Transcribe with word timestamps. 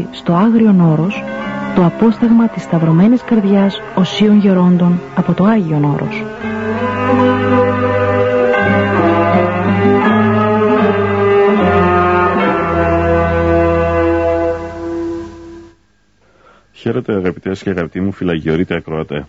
Κομίζει 0.00 0.08
στο 0.10 0.32
Άγριο 0.32 0.74
Όρος 0.90 1.22
το 1.74 1.84
απόσταγμα 1.84 2.48
της 2.48 2.62
σταυρωμένης 2.62 3.22
καρδιάς 3.22 3.80
οσίων 3.94 4.38
γερόντων 4.38 5.00
από 5.14 5.32
το 5.32 5.44
Άγιον 5.44 5.84
Όρος. 5.84 6.24
Χαίρετε 16.72 17.14
αγαπητές 17.14 17.62
και 17.62 17.70
αγαπητοί 17.70 18.00
μου 18.00 18.12
φυλαγιορείτε 18.12 18.74
ακροατέ. 18.74 19.26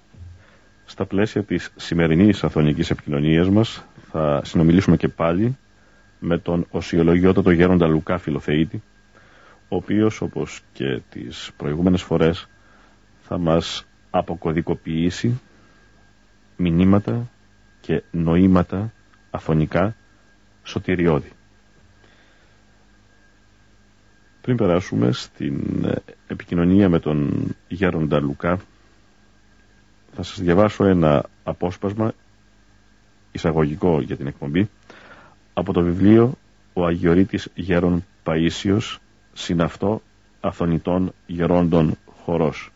Στα 0.86 1.06
πλαίσια 1.06 1.44
της 1.44 1.72
σημερινής 1.76 2.44
αθωνικής 2.44 2.90
επικοινωνίας 2.90 3.50
μας 3.50 3.86
θα 4.12 4.42
συνομιλήσουμε 4.44 4.98
και 4.98 5.08
πάλι 5.08 5.58
με 6.20 6.38
τον 6.38 6.66
οσιολογιότατο 6.70 7.52
γέροντα 7.52 7.88
Λουκά 7.88 8.18
Φιλοθεήτη 8.18 8.82
ο 9.72 9.76
οποίος 9.76 10.22
όπως 10.22 10.62
και 10.74 11.02
τις 11.10 11.52
προηγούμενες 11.58 12.02
φορές 12.02 12.48
θα 13.22 13.38
μας 13.38 13.86
αποκωδικοποιήσει 14.10 15.40
μηνύματα 16.58 17.30
και 17.82 18.04
νοήματα 18.12 18.92
αφωνικά 19.32 19.96
σωτηριώδη. 20.64 21.32
Πριν 24.42 24.56
περάσουμε 24.58 25.12
στην 25.12 25.84
ε, 25.86 25.96
επικοινωνία 26.28 26.90
με 26.90 27.00
τον 27.00 27.48
Γέροντα 27.68 28.20
Λουκά 28.20 28.60
θα 30.14 30.24
σας 30.24 30.42
διαβάσω 30.42 30.84
ένα 30.86 31.26
απόσπασμα 31.44 32.12
εισαγωγικό 33.32 34.02
για 34.02 34.18
την 34.18 34.28
εκπομπή 34.28 34.70
από 35.54 35.74
το 35.74 35.82
βιβλίο 35.82 36.34
«Ο 36.74 36.86
Αγιορείτης 36.86 37.48
Γέρον 37.56 38.06
Παΐσιος 38.26 38.96
συναυτό 39.34 40.02
αθωνητών 40.42 41.14
γερόντων 41.28 41.98
χορός». 42.24 42.72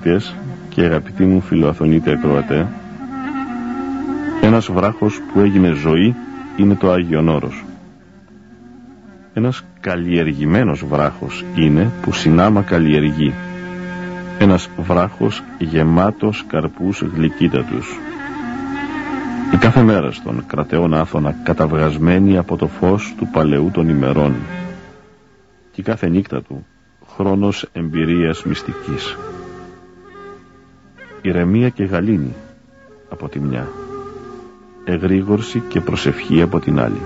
Αγαπητές 0.00 0.34
και 0.68 0.82
αγαπητοί 0.82 1.24
μου 1.24 1.40
φιλοαθωνείτε 1.40 2.12
ακροατέ, 2.12 2.66
ένας 4.42 4.70
βράχος 4.72 5.20
που 5.32 5.40
έγινε 5.40 5.72
ζωή 5.72 6.14
είναι 6.56 6.74
το 6.74 6.90
Άγιον 6.92 7.28
Όρος. 7.28 7.64
Ένας 9.34 9.64
καλλιεργημένος 9.80 10.84
βράχος 10.84 11.44
είναι 11.54 11.90
που 12.02 12.12
συνάμα 12.12 12.62
καλλιεργεί. 12.62 13.32
Ένας 14.38 14.68
βράχος 14.76 15.42
γεμάτος 15.58 16.44
καρπούς 16.48 17.02
γλυκύτατους. 17.14 17.98
Η 19.54 19.56
κάθε 19.56 19.82
μέρα 19.82 20.10
στον 20.12 20.44
κρατεόν 20.46 20.94
άφωνα 20.94 21.34
καταβγασμένη 21.42 22.36
από 22.38 22.56
το 22.56 22.66
φως 22.66 23.14
του 23.18 23.28
παλαιού 23.32 23.70
των 23.72 23.88
ημερών. 23.88 24.34
Και 25.72 25.80
η 25.80 25.84
κάθε 25.84 26.08
νύχτα 26.08 26.42
του 26.42 26.66
χρόνος 27.16 27.68
εμπειρίας 27.72 28.44
μυστικής. 28.44 29.16
Ηρεμία 31.22 31.68
και 31.68 31.84
γαλήνη 31.84 32.34
από 33.08 33.28
τη 33.28 33.40
μια, 33.40 33.68
εγρήγορση 34.84 35.62
και 35.68 35.80
προσευχή 35.80 36.42
από 36.42 36.60
την 36.60 36.80
άλλη. 36.80 37.00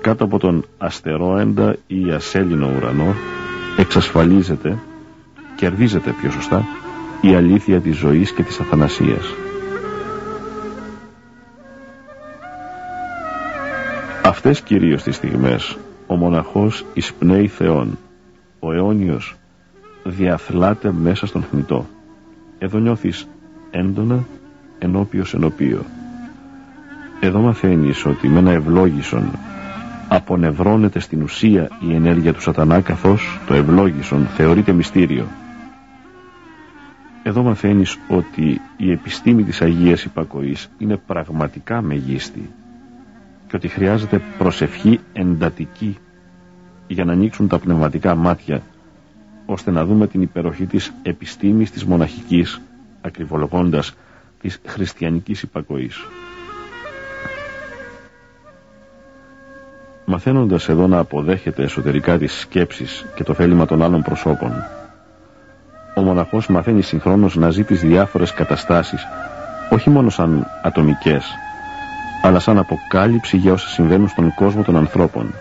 Κάτω 0.00 0.24
από 0.24 0.38
τον 0.38 0.64
αστερόεντα 0.78 1.76
ή 1.86 2.10
ασέλινο 2.10 2.70
ουρανό 2.76 3.14
εξασφαλίζεται, 3.76 4.78
κερδίζεται 5.56 6.14
πιο 6.20 6.30
σωστά, 6.30 6.64
η 7.20 7.34
αλήθεια 7.34 7.80
της 7.80 7.96
ζωής 7.96 8.32
και 8.32 8.42
της 8.42 8.60
αθανασίας. 8.60 9.34
Αυτές 14.24 14.60
κυρίως 14.60 15.02
τις 15.02 15.16
στιγμές 15.16 15.76
ο 16.06 16.16
μοναχός 16.16 16.84
εισπνέει 16.94 17.48
Θεόν. 17.48 17.98
Ο 18.60 18.72
αιώνιος 18.72 19.36
διαθλάται 20.04 20.92
μέσα 20.92 21.26
στον 21.26 21.42
θνητό. 21.42 21.86
Εδώ 22.58 22.78
νιώθεις 22.78 23.28
έντονα 23.70 24.24
ενώπιος 24.78 25.34
ενωπίο. 25.34 25.84
Εδώ 27.20 27.40
μαθαίνεις 27.40 28.04
ότι 28.06 28.28
με 28.28 28.38
ένα 28.38 28.50
ευλόγησον 28.50 29.30
απονευρώνεται 30.08 30.98
στην 30.98 31.22
ουσία 31.22 31.68
η 31.88 31.94
ενέργεια 31.94 32.32
του 32.32 32.40
σατανά 32.40 32.80
καθώς 32.80 33.38
το 33.46 33.54
ευλόγησον 33.54 34.26
θεωρείται 34.26 34.72
μυστήριο. 34.72 35.26
Εδώ 37.22 37.42
μαθαίνεις 37.42 37.98
ότι 38.08 38.60
η 38.76 38.90
επιστήμη 38.90 39.42
της 39.42 39.62
Αγίας 39.62 40.04
Υπακοής 40.04 40.70
είναι 40.78 40.96
πραγματικά 40.96 41.82
μεγίστη 41.82 42.50
και 43.48 43.56
ότι 43.56 43.68
χρειάζεται 43.68 44.20
προσευχή 44.38 45.00
εντατική 45.12 45.96
για 46.86 47.04
να 47.04 47.12
ανοίξουν 47.12 47.48
τα 47.48 47.58
πνευματικά 47.58 48.14
μάτια 48.14 48.62
ώστε 49.50 49.70
να 49.70 49.84
δούμε 49.84 50.06
την 50.06 50.22
υπεροχή 50.22 50.66
της 50.66 50.92
επιστήμης 51.02 51.70
της 51.70 51.84
μοναχικής 51.84 52.60
ακριβολογώντας 53.00 53.94
της 54.40 54.60
χριστιανικής 54.66 55.42
υπακοής. 55.42 55.96
Μαθαίνοντας 60.04 60.68
εδώ 60.68 60.86
να 60.86 60.98
αποδέχεται 60.98 61.62
εσωτερικά 61.62 62.18
τις 62.18 62.32
σκέψεις 62.38 63.04
και 63.14 63.22
το 63.24 63.34
θέλημα 63.34 63.66
των 63.66 63.82
άλλων 63.82 64.02
προσώπων 64.02 64.52
ο 65.98 66.02
μοναχός 66.02 66.46
μαθαίνει 66.48 66.82
συγχρόνως 66.82 67.36
να 67.36 67.50
ζει 67.50 67.64
τις 67.64 67.80
διάφορες 67.80 68.32
καταστάσεις 68.32 69.06
όχι 69.70 69.90
μόνο 69.90 70.10
σαν 70.10 70.46
ατομικές 70.62 71.26
αλλά 72.22 72.38
σαν 72.38 72.58
αποκάλυψη 72.58 73.36
για 73.36 73.52
όσα 73.52 73.68
συμβαίνουν 73.68 74.08
στον 74.08 74.34
κόσμο 74.34 74.62
των 74.62 74.76
ανθρώπων. 74.76 75.34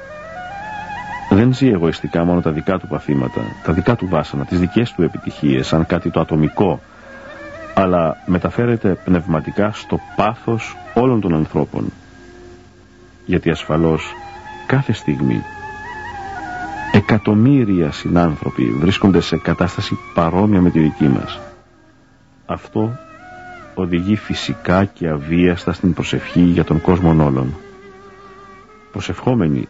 Δεν 1.29 1.53
ζει 1.53 1.67
εγωιστικά 1.67 2.23
μόνο 2.23 2.41
τα 2.41 2.51
δικά 2.51 2.79
του 2.79 2.87
παθήματα, 2.87 3.41
τα 3.63 3.73
δικά 3.73 3.95
του 3.95 4.07
βάσανα, 4.07 4.45
τις 4.45 4.59
δικές 4.59 4.91
του 4.91 5.03
επιτυχίες, 5.03 5.67
σαν 5.67 5.85
κάτι 5.85 6.09
το 6.09 6.19
ατομικό, 6.19 6.79
αλλά 7.73 8.17
μεταφέρεται 8.25 8.97
πνευματικά 9.05 9.71
στο 9.71 9.99
πάθος 10.15 10.77
όλων 10.93 11.21
των 11.21 11.33
ανθρώπων. 11.35 11.91
Γιατί 13.25 13.49
ασφαλώς 13.49 14.13
κάθε 14.67 14.93
στιγμή 14.93 15.43
εκατομμύρια 16.91 17.91
συνάνθρωποι 17.91 18.63
βρίσκονται 18.63 19.19
σε 19.21 19.37
κατάσταση 19.37 19.97
παρόμοια 20.13 20.61
με 20.61 20.69
τη 20.69 20.79
δική 20.79 21.07
μας. 21.07 21.39
Αυτό 22.45 22.97
οδηγεί 23.75 24.15
φυσικά 24.15 24.85
και 24.85 25.07
αβίαστα 25.07 25.73
στην 25.73 25.93
προσευχή 25.93 26.41
για 26.41 26.63
τον 26.63 26.81
κόσμο 26.81 27.09
όλων. 27.25 27.53
προσευχόμενοι 28.91 29.67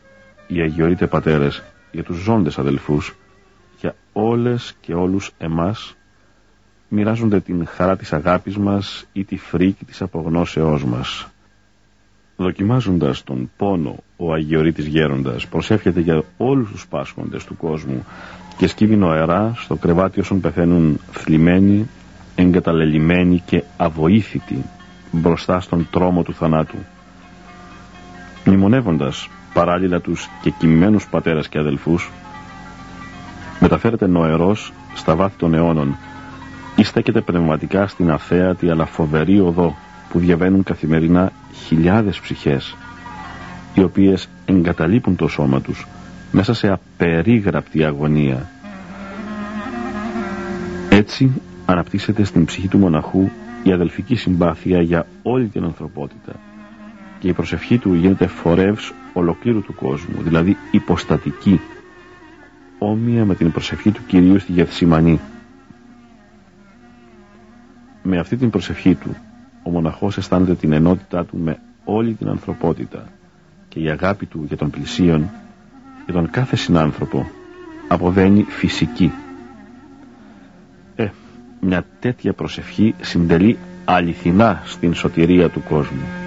οι 0.47 0.61
Αγιορείτε 0.61 1.07
Πατέρες 1.07 1.63
για 1.91 2.03
τους 2.03 2.17
ζώντες 2.17 2.57
αδελφούς, 2.57 3.15
για 3.79 3.95
όλες 4.13 4.75
και 4.81 4.93
όλους 4.93 5.31
εμάς 5.37 5.95
μοιράζονται 6.89 7.39
την 7.39 7.65
χαρά 7.67 7.95
της 7.97 8.13
αγάπης 8.13 8.57
μας 8.57 9.05
ή 9.13 9.23
τη 9.23 9.37
φρίκη 9.37 9.85
της 9.85 10.01
απογνώσεώς 10.01 10.83
μας. 10.85 11.27
Δοκιμάζοντας 12.37 13.23
τον 13.23 13.51
πόνο, 13.57 13.95
ο 14.17 14.33
Αγιορείτης 14.33 14.85
Γέροντας 14.85 15.47
προσεύχεται 15.47 15.99
για 15.99 16.23
όλους 16.37 16.71
τους 16.71 16.87
πάσχοντες 16.87 17.45
του 17.45 17.57
κόσμου 17.57 18.05
και 18.57 18.67
σκύβει 18.67 18.95
νοερά 18.95 19.53
στο 19.55 19.75
κρεβάτι 19.75 20.19
όσων 20.19 20.39
πεθαίνουν 20.39 20.99
θλιμμένοι, 21.11 21.87
εγκαταλελειμμένοι 22.35 23.43
και 23.45 23.63
αβοήθητοι 23.77 24.63
μπροστά 25.11 25.59
στον 25.59 25.87
τρόμο 25.91 26.23
του 26.23 26.33
θανάτου. 26.33 26.77
Μνημονεύοντας 28.45 29.29
παράλληλα 29.53 29.99
τους 29.99 30.29
και 30.41 30.49
κοιμημένους 30.49 31.07
πατέρας 31.07 31.47
και 31.47 31.59
αδελφούς, 31.59 32.11
μεταφέρεται 33.59 34.07
νοερός 34.07 34.73
στα 34.95 35.15
βάθη 35.15 35.37
των 35.37 35.53
αιώνων 35.53 35.97
ή 36.75 36.83
στέκεται 36.83 37.21
πνευματικά 37.21 37.87
στην 37.87 38.11
αθέατη 38.11 38.69
αλλά 38.69 38.85
φοβερή 38.85 39.39
οδό 39.39 39.75
που 40.09 40.19
διαβαίνουν 40.19 40.63
καθημερινά 40.63 41.31
χιλιάδες 41.65 42.19
ψυχές 42.19 42.75
οι 43.73 43.83
οποίες 43.83 44.29
εγκαταλείπουν 44.45 45.15
το 45.15 45.27
σώμα 45.27 45.61
τους 45.61 45.87
μέσα 46.31 46.53
σε 46.53 46.67
απερίγραπτη 46.71 47.83
αγωνία. 47.83 48.49
Έτσι 50.89 51.41
αναπτύσσεται 51.65 52.23
στην 52.23 52.45
ψυχή 52.45 52.67
του 52.67 52.77
μοναχού 52.77 53.29
η 53.63 53.71
αδελφική 53.71 54.15
συμπάθεια 54.15 54.81
για 54.81 55.05
όλη 55.23 55.47
την 55.47 55.63
ανθρωπότητα 55.63 56.33
και 57.19 57.27
η 57.27 57.33
προσευχή 57.33 57.77
του 57.77 57.93
γίνεται 57.93 58.27
φορεύς 58.27 58.93
ολοκλήρου 59.13 59.61
του 59.61 59.75
κόσμου, 59.75 60.21
δηλαδή 60.21 60.57
υποστατική, 60.71 61.59
όμοια 62.79 63.25
με 63.25 63.35
την 63.35 63.51
προσευχή 63.51 63.91
του 63.91 64.01
Κυρίου 64.07 64.39
στη 64.39 64.51
Γεθσιμανή. 64.51 65.19
Με 68.03 68.19
αυτή 68.19 68.37
την 68.37 68.49
προσευχή 68.49 68.95
του, 68.95 69.15
ο 69.63 69.69
μοναχός 69.69 70.17
αισθάνεται 70.17 70.55
την 70.55 70.71
ενότητά 70.71 71.25
του 71.25 71.37
με 71.37 71.59
όλη 71.83 72.13
την 72.13 72.27
ανθρωπότητα 72.27 73.03
και 73.67 73.79
η 73.79 73.89
αγάπη 73.89 74.25
του 74.25 74.43
για 74.47 74.57
τον 74.57 74.69
πλησίον, 74.69 75.29
για 76.05 76.13
τον 76.13 76.29
κάθε 76.29 76.55
συνάνθρωπο, 76.55 77.29
αποδαίνει 77.87 78.43
φυσική. 78.43 79.11
Ε, 80.95 81.07
μια 81.61 81.85
τέτοια 81.99 82.33
προσευχή 82.33 82.95
συντελεί 83.01 83.57
αληθινά 83.85 84.61
στην 84.65 84.93
σωτηρία 84.93 85.49
του 85.49 85.63
κόσμου. 85.69 86.26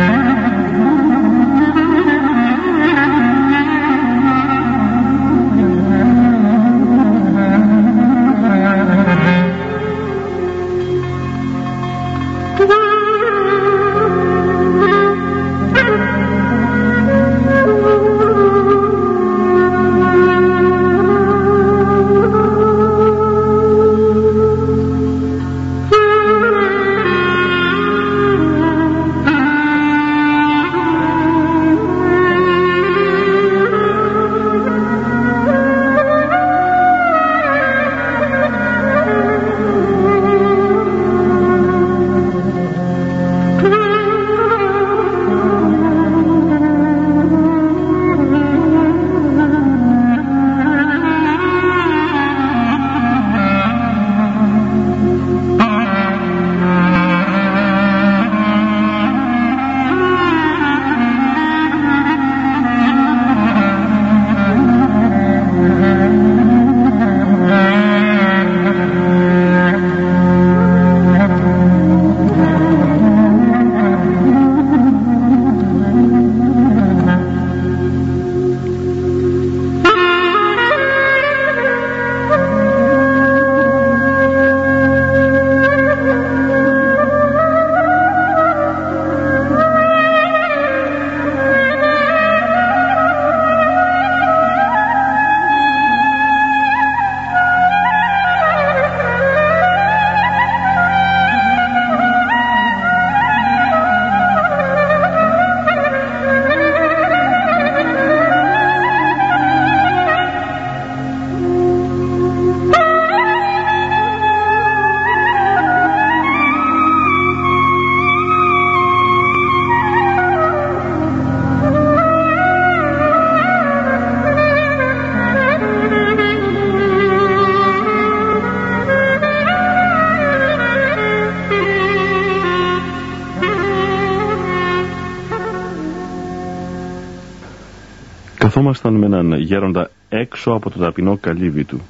Καθόμασταν 138.61 138.93
με 138.93 139.05
έναν 139.05 139.33
γέροντα 139.39 139.89
έξω 140.09 140.51
από 140.51 140.69
το 140.69 140.79
ταπεινό 140.79 141.17
καλύβι 141.17 141.63
του 141.63 141.81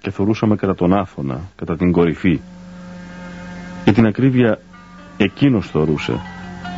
και 0.00 0.10
θωρούσαμε 0.10 0.56
κατά 0.56 0.74
τον 0.74 0.92
άφωνα, 0.94 1.40
κατά 1.56 1.76
την 1.76 1.92
κορυφή. 1.92 2.40
Για 3.84 3.92
την 3.92 4.06
ακρίβεια 4.06 4.58
εκείνος 5.16 5.66
θωρούσε. 5.66 6.20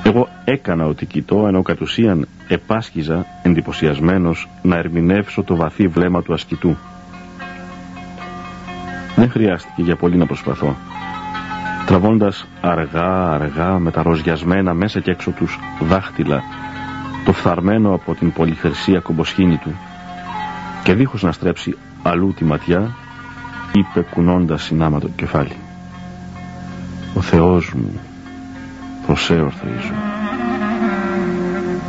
Εγώ 0.04 0.28
έκανα 0.44 0.84
ότι 0.86 1.06
κοιτώ 1.06 1.46
ενώ 1.46 1.62
κατ' 1.62 1.80
ουσίαν 1.80 2.28
επάσχιζα 2.48 3.26
εντυπωσιασμένος 3.42 4.48
να 4.62 4.76
ερμηνεύσω 4.76 5.42
το 5.42 5.56
βαθύ 5.56 5.88
βλέμμα 5.88 6.22
του 6.22 6.32
ασκητού. 6.32 6.76
Δεν 9.16 9.30
χρειάστηκε 9.30 9.82
για 9.82 9.96
πολύ 9.96 10.16
να 10.16 10.26
προσπαθώ. 10.26 10.76
Τραβώντας 11.86 12.46
αργά 12.60 13.30
αργά 13.32 13.78
με 13.78 13.90
τα 13.90 14.02
ροζιασμένα 14.02 14.74
μέσα 14.74 15.00
και 15.00 15.10
έξω 15.10 15.30
τους 15.30 15.58
δάχτυλα 15.80 16.42
το 17.28 17.34
φθαρμένο 17.34 17.94
από 17.94 18.14
την 18.14 18.32
πολυχρησία 18.32 19.00
κομποσχήνη 19.00 19.56
του 19.56 19.74
και 20.82 20.94
δίχως 20.94 21.22
να 21.22 21.32
στρέψει 21.32 21.76
αλλού 22.02 22.34
τη 22.34 22.44
ματιά 22.44 22.94
είπε 23.72 24.00
κουνώντας 24.00 24.62
συνάμα 24.62 25.00
το 25.00 25.08
κεφάλι. 25.16 25.56
«Ο 27.14 27.20
Θεός 27.20 27.72
μου 27.74 28.00
προσέορθρίζω 29.06 29.92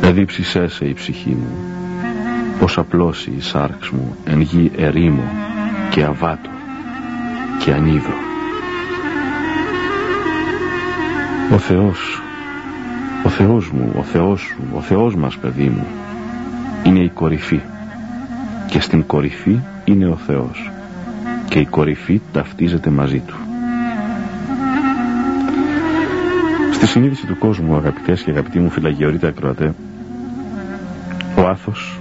εδίψησέ 0.00 0.66
σε 0.66 0.84
η 0.84 0.92
ψυχή 0.92 1.30
μου 1.30 1.54
πως 2.58 2.78
απλώσει 2.78 3.30
η 3.36 3.40
σάρξ 3.40 3.90
μου 3.90 4.16
εν 4.24 4.40
γη 4.40 4.70
ερήμο 4.76 5.24
και 5.90 6.04
αβάτο 6.04 6.50
και 7.64 7.72
ανίδρο 7.72 8.16
ο 11.52 11.58
Θεός 11.58 12.22
ο 12.24 12.29
Θεός 13.42 13.70
μου, 13.70 13.92
ο 13.98 14.02
Θεός 14.02 14.40
σου, 14.40 14.56
ο 14.74 14.80
Θεός 14.80 15.14
μας 15.14 15.36
παιδί 15.36 15.68
μου 15.68 15.86
είναι 16.84 16.98
η 16.98 17.08
κορυφή 17.08 17.60
και 18.66 18.80
στην 18.80 19.06
κορυφή 19.06 19.58
είναι 19.84 20.06
ο 20.06 20.16
Θεός 20.16 20.70
και 21.48 21.58
η 21.58 21.66
κορυφή 21.66 22.20
ταυτίζεται 22.32 22.90
μαζί 22.90 23.18
του. 23.26 23.34
Στη 26.72 26.86
συνείδηση 26.86 27.26
του 27.26 27.38
κόσμου 27.38 27.76
αγαπητές 27.76 28.22
και 28.22 28.30
αγαπητοί 28.30 28.58
μου 28.58 28.70
φυλαγιορείτε 28.70 29.26
ακροατέ 29.26 29.74
πάθος 31.36 32.00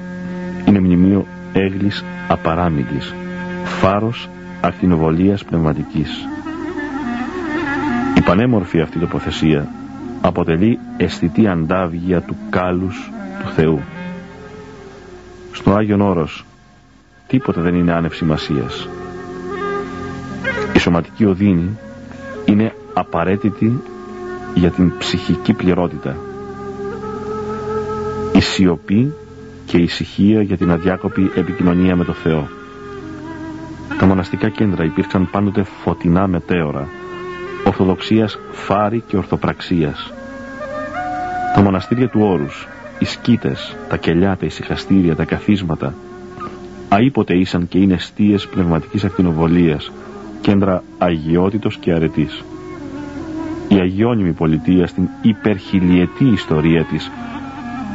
είναι 0.66 0.80
μνημείο 0.80 1.26
έγλης 1.54 2.06
απαράμιλης, 2.28 3.16
φάρος 3.64 4.30
ακτινοβολίας 4.62 5.44
πνευματικής. 5.44 6.28
Η 8.18 8.22
πανέμορφη 8.22 8.82
αυτή 8.82 9.00
τοποθεσία 9.00 9.68
αποτελεί 10.22 10.80
αισθητή 10.98 11.48
αντάβγεια 11.48 12.22
του 12.22 12.36
κάλους 12.50 13.12
του 13.40 13.50
Θεού. 13.56 13.80
Στο 15.52 15.72
Άγιον 15.72 16.02
Όρος 16.02 16.46
τίποτα 17.28 17.62
δεν 17.62 17.76
είναι 17.76 17.94
άνευ 17.94 18.14
σημασίας. 18.14 18.90
Η 20.74 20.80
σωματική 20.80 21.26
οδύνη 21.26 21.78
είναι 22.46 22.74
απαραίτητη 22.94 23.82
για 24.54 24.70
την 24.70 24.98
ψυχική 24.98 25.54
πληρότητα. 25.54 26.18
Η 28.34 28.42
σιωπή 28.42 29.14
και 29.66 29.78
η 29.78 29.84
ησυχία 29.84 30.42
για 30.42 30.58
την 30.58 30.72
αδιάκοπη 30.72 31.32
επικοινωνία 31.36 31.96
με 31.96 32.04
το 32.04 32.14
Θεό. 32.14 32.48
Τα 34.00 34.06
μοναστικά 34.06 34.50
κέντρα 34.50 34.84
υπήρξαν 34.84 35.30
πάντοτε 35.32 35.64
φωτεινά 35.64 36.28
μετέωρα, 36.28 36.88
ορθοδοξίας 37.80 38.40
φάρη 38.52 39.04
και 39.08 39.18
ορθοπραξίας. 39.18 40.14
Τα 41.56 41.62
μοναστήρια 41.62 42.08
του 42.10 42.20
όρους, 42.22 42.68
οι 43.00 43.06
σκήτες, 43.06 43.76
τα 43.90 43.98
κελιά, 43.98 44.38
τα 44.38 44.46
ησυχαστήρια, 44.46 45.16
τα 45.16 45.24
καθίσματα, 45.26 45.94
αήποτε 46.90 47.38
ήσαν 47.38 47.68
και 47.68 47.78
είναι 47.78 47.94
αιστείες 47.94 48.48
πνευματικής 48.48 49.04
ακτινοβολίας, 49.04 49.92
κέντρα 50.42 50.84
αγιότητος 50.98 51.78
και 51.78 51.94
αρετής. 51.94 52.44
Η 53.68 53.76
αγιώνυμη 53.76 54.32
πολιτεία 54.32 54.88
στην 54.88 55.08
υπερχιλιετή 55.22 56.26
ιστορία 56.26 56.84
της 56.84 57.12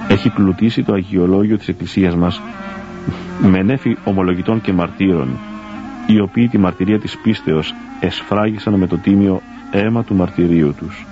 έχει 0.08 0.30
πλουτίσει 0.30 0.82
το 0.82 0.92
αγιολόγιο 0.94 1.58
της 1.58 1.68
Εκκλησίας 1.68 2.14
μας 2.16 2.40
με 3.42 3.62
νέφη 3.62 3.96
ομολογητών 4.04 4.60
και 4.60 4.72
μαρτύρων 4.72 5.28
οι 6.06 6.20
οποίοι 6.20 6.48
τη 6.48 6.58
μαρτυρία 6.58 6.98
της 6.98 7.18
πίστεως 7.18 7.74
εσφράγισαν 8.00 8.74
με 8.74 8.86
το 8.86 8.96
τίμιο 8.96 9.40
αίμα 9.74 10.04
του 10.04 10.14
μαρτυρίου 10.14 10.74
τους. 10.74 11.06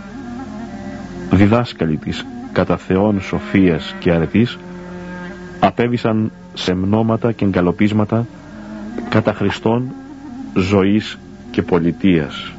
Διδάσκαλοι 1.30 1.96
της 1.96 2.26
κατά 2.52 2.76
Θεόν 2.76 3.20
σοφίας 3.20 3.94
και 3.98 4.12
αρετής 4.12 4.58
απέβησαν 5.60 6.32
σε 6.54 6.74
μνώματα 6.74 7.32
και 7.32 7.44
εγκαλοπίσματα 7.44 8.26
κατά 9.08 9.32
Χριστόν 9.32 9.92
ζωής 10.54 11.18
και 11.50 11.62
πολιτείας. 11.62 12.52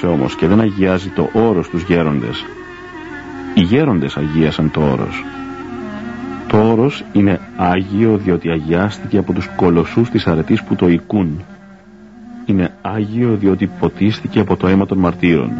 Αγίασε 0.00 0.06
όμως 0.06 0.34
και 0.34 0.46
δεν 0.46 0.60
αγιάζει 0.60 1.08
το 1.08 1.30
όρος 1.32 1.68
τους 1.68 1.82
γέροντες. 1.82 2.44
Οι 3.54 3.60
γέροντες 3.60 4.16
αγίασαν 4.16 4.70
το 4.70 4.80
όρος. 4.80 5.24
Το 6.48 6.70
όρος 6.70 7.04
είναι 7.12 7.40
Άγιο 7.56 8.16
διότι 8.16 8.50
αγιάστηκε 8.50 9.18
από 9.18 9.32
τους 9.32 9.48
κολοσσούς 9.56 10.10
της 10.10 10.26
αρετής 10.26 10.62
που 10.62 10.74
το 10.74 10.88
οικούν. 10.88 11.44
Είναι 12.46 12.70
Άγιο 12.82 13.36
διότι 13.36 13.70
ποτίστηκε 13.80 14.40
από 14.40 14.56
το 14.56 14.66
αίμα 14.66 14.86
των 14.86 14.98
μαρτύρων. 14.98 15.50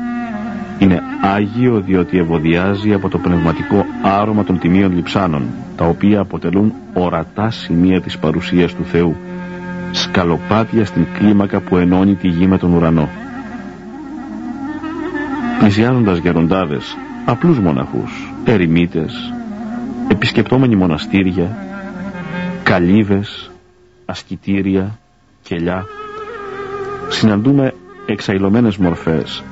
Είναι 0.79 1.03
Άγιο 1.23 1.81
διότι 1.81 2.19
ευωδιάζει 2.19 2.93
από 2.93 3.09
το 3.09 3.19
πνευματικό 3.19 3.87
άρωμα 4.03 4.45
των 4.45 4.59
τιμίων 4.59 4.95
λιψάνων, 4.95 5.43
τα 5.77 5.85
οποία 5.85 6.21
αποτελούν 6.21 6.73
ορατά 6.93 7.51
σημεία 7.51 8.01
της 8.01 8.19
παρουσίας 8.19 8.75
του 8.75 8.85
Θεού, 8.85 9.17
σκαλοπάτια 9.91 10.85
στην 10.85 11.07
κλίμακα 11.19 11.61
που 11.61 11.77
ενώνει 11.77 12.15
τη 12.15 12.29
γη 12.29 12.47
με 12.47 12.59
τον 12.59 12.73
ουρανό. 12.73 13.09
Πλησιάζοντας 15.71 16.19
γεροντάδες, 16.19 16.97
απλούς 17.25 17.59
μοναχούς, 17.59 18.33
ερημίτες, 18.45 19.33
επισκεπτόμενοι 20.09 20.77
μοναστήρια, 20.77 21.57
καλύβες, 22.63 23.51
ασκητήρια, 24.05 24.99
κελιά, 25.43 25.87
συναντούμε 27.09 27.75
εξαϊλωμένες 28.07 28.77
μορφές, 28.77 29.43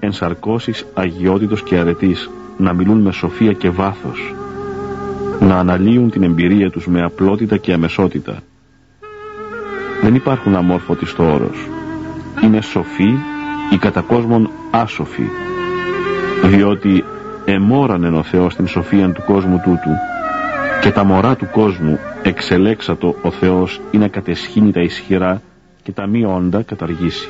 ενσαρκώσεις 0.00 0.86
αγιότητος 0.94 1.62
και 1.62 1.76
αρετής, 1.76 2.30
να 2.56 2.72
μιλούν 2.72 3.00
με 3.00 3.12
σοφία 3.12 3.52
και 3.52 3.70
βάθος, 3.70 4.34
να 5.40 5.58
αναλύουν 5.58 6.10
την 6.10 6.22
εμπειρία 6.22 6.70
τους 6.70 6.86
με 6.86 7.02
απλότητα 7.02 7.56
και 7.56 7.72
αμεσότητα. 7.72 8.38
Δεν 10.02 10.14
υπάρχουν 10.14 10.54
αμόρφωτοι 10.54 11.06
στο 11.06 11.32
όρος. 11.32 11.68
Είναι 12.42 12.60
σοφοί 12.60 13.14
ή 13.70 13.76
κατά 13.78 14.00
κόσμον 14.00 14.50
άσοφοι, 14.70 15.24
διότι 16.48 17.04
εμόρανε 17.44 18.08
ο 18.08 18.22
Θεός 18.22 18.56
την 18.56 18.66
σοφία 18.66 19.12
του 19.12 19.22
κόσμου 19.26 19.60
τούτου 19.64 19.90
και 20.80 20.90
τα 20.90 21.04
μωρά 21.04 21.36
του 21.36 21.48
κόσμου 21.52 21.98
εξελέξατο 22.22 23.14
ο 23.22 23.30
Θεός 23.30 23.80
ή 23.90 23.98
να 23.98 24.08
κατεσχύνει 24.08 24.72
τα 24.72 24.80
ισχυρά 24.80 25.42
και 25.82 25.92
τα 25.92 26.06
μη 26.06 26.24
όντα 26.24 26.62
καταργήσει. 26.62 27.28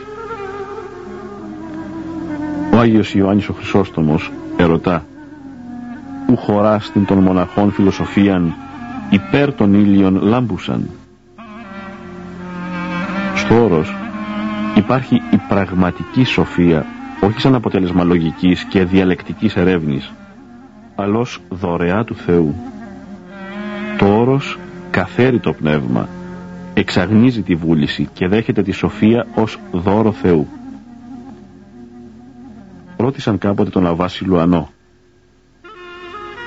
Ο 2.74 2.76
Άγιος 2.76 3.14
Ιωάννης 3.14 3.48
ο 3.48 3.52
Χρυσόστομος 3.52 4.32
ερωτά 4.56 5.04
«Ου 6.30 6.36
χωράστην 6.36 7.04
των 7.04 7.18
μοναχών 7.18 7.72
φιλοσοφίαν 7.72 8.54
υπέρ 9.10 9.52
των 9.52 9.74
ήλιων 9.74 10.22
λάμπουσαν». 10.22 10.90
Στο 13.34 13.64
όρος 13.64 13.94
υπάρχει 14.74 15.14
η 15.14 15.40
πραγματική 15.48 16.24
σοφία 16.24 16.86
όχι 17.24 17.40
σαν 17.40 17.54
αποτέλεσμα 17.54 18.04
λογικής 18.04 18.64
και 18.64 18.84
διαλεκτικής 18.84 19.56
ερεύνης 19.56 20.12
αλλά 20.94 21.18
ως 21.18 21.40
δωρεά 21.48 22.04
του 22.04 22.14
Θεού. 22.14 22.54
Το 23.98 24.18
όρος 24.18 24.58
καθαίρει 24.90 25.38
το 25.38 25.52
πνεύμα, 25.52 26.08
εξαγνίζει 26.74 27.42
τη 27.42 27.54
βούληση 27.54 28.08
και 28.12 28.28
δέχεται 28.28 28.62
τη 28.62 28.72
σοφία 28.72 29.26
ως 29.34 29.58
δώρο 29.72 30.12
Θεού 30.12 30.48
ρώτησαν 32.96 33.38
κάποτε 33.38 33.70
τον 33.70 33.86
Αβάση 33.86 34.24
Λουανό 34.24 34.70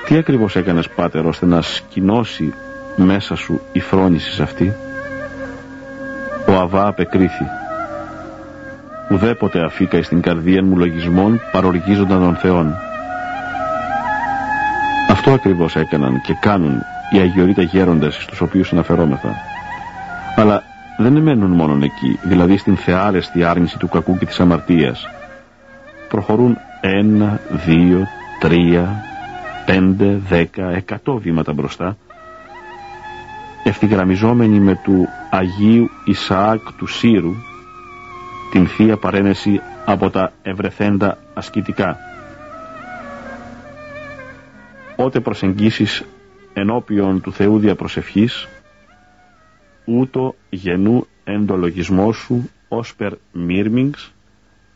τι 0.06 0.16
ακριβώς 0.16 0.56
έκανες 0.56 0.88
πάτερ 0.88 1.26
ώστε 1.26 1.46
να 1.46 1.62
σκηνώσει 1.62 2.52
μέσα 2.96 3.34
σου 3.34 3.60
η 3.72 3.80
φρόνηση 3.80 4.42
αυτή; 4.42 4.72
Ο 6.48 6.52
Αβά 6.52 6.86
απεκρίθη 6.86 7.44
ουδέποτε 9.10 9.64
αφήκα 9.64 10.02
στην 10.02 10.20
καρδία 10.20 10.64
μου 10.64 10.76
λογισμών 10.76 11.40
παροργίζονταν 11.52 12.20
των 12.20 12.36
Θεών. 12.36 12.74
Αυτό 15.10 15.30
ακριβώς 15.30 15.76
έκαναν 15.76 16.20
και 16.20 16.34
κάνουν 16.40 16.80
οι 17.14 17.18
αγιορείτε 17.18 17.62
γέροντες 17.62 18.14
στους 18.14 18.40
οποίους 18.40 18.72
αναφερόμεθα. 18.72 19.34
Αλλά 20.36 20.62
δεν 20.98 21.16
μένουν 21.16 21.50
μόνον 21.50 21.82
εκεί 21.82 22.18
δηλαδή 22.22 22.56
στην 22.56 22.76
θεάρεστη 22.76 23.44
άρνηση 23.44 23.78
του 23.78 23.88
κακού 23.88 24.18
και 24.18 24.26
της 24.26 24.40
αμαρτίας. 24.40 25.08
Προχωρούν 26.08 26.56
ένα, 26.80 27.40
δύο, 27.66 28.06
τρία, 28.40 29.02
πέντε, 29.66 30.20
δέκα, 30.28 30.70
εκατό 30.70 31.18
βήματα 31.18 31.52
μπροστά 31.52 31.96
ευθυγραμμιζόμενοι 33.68 34.60
με 34.60 34.80
του 34.84 35.08
Αγίου 35.30 35.90
Ισαάκ 36.04 36.60
του 36.78 36.86
Σύρου 36.86 37.34
την 38.50 38.66
Θεία 38.66 38.96
Παρένεση 38.96 39.60
από 39.84 40.10
τα 40.10 40.32
ευρεθέντα 40.42 41.18
ασκητικά. 41.34 41.96
Ότε 44.96 45.20
προσεγγίσεις 45.20 46.04
ενώπιον 46.52 47.20
του 47.20 47.32
Θεού 47.32 47.58
διαπροσευχής, 47.58 48.48
ούτω 49.84 50.34
γενού 50.50 51.06
εντολογισμό 51.24 52.12
σου 52.12 52.50
ως 52.68 52.94
περ 52.94 53.12
μύρμιγς 53.32 54.12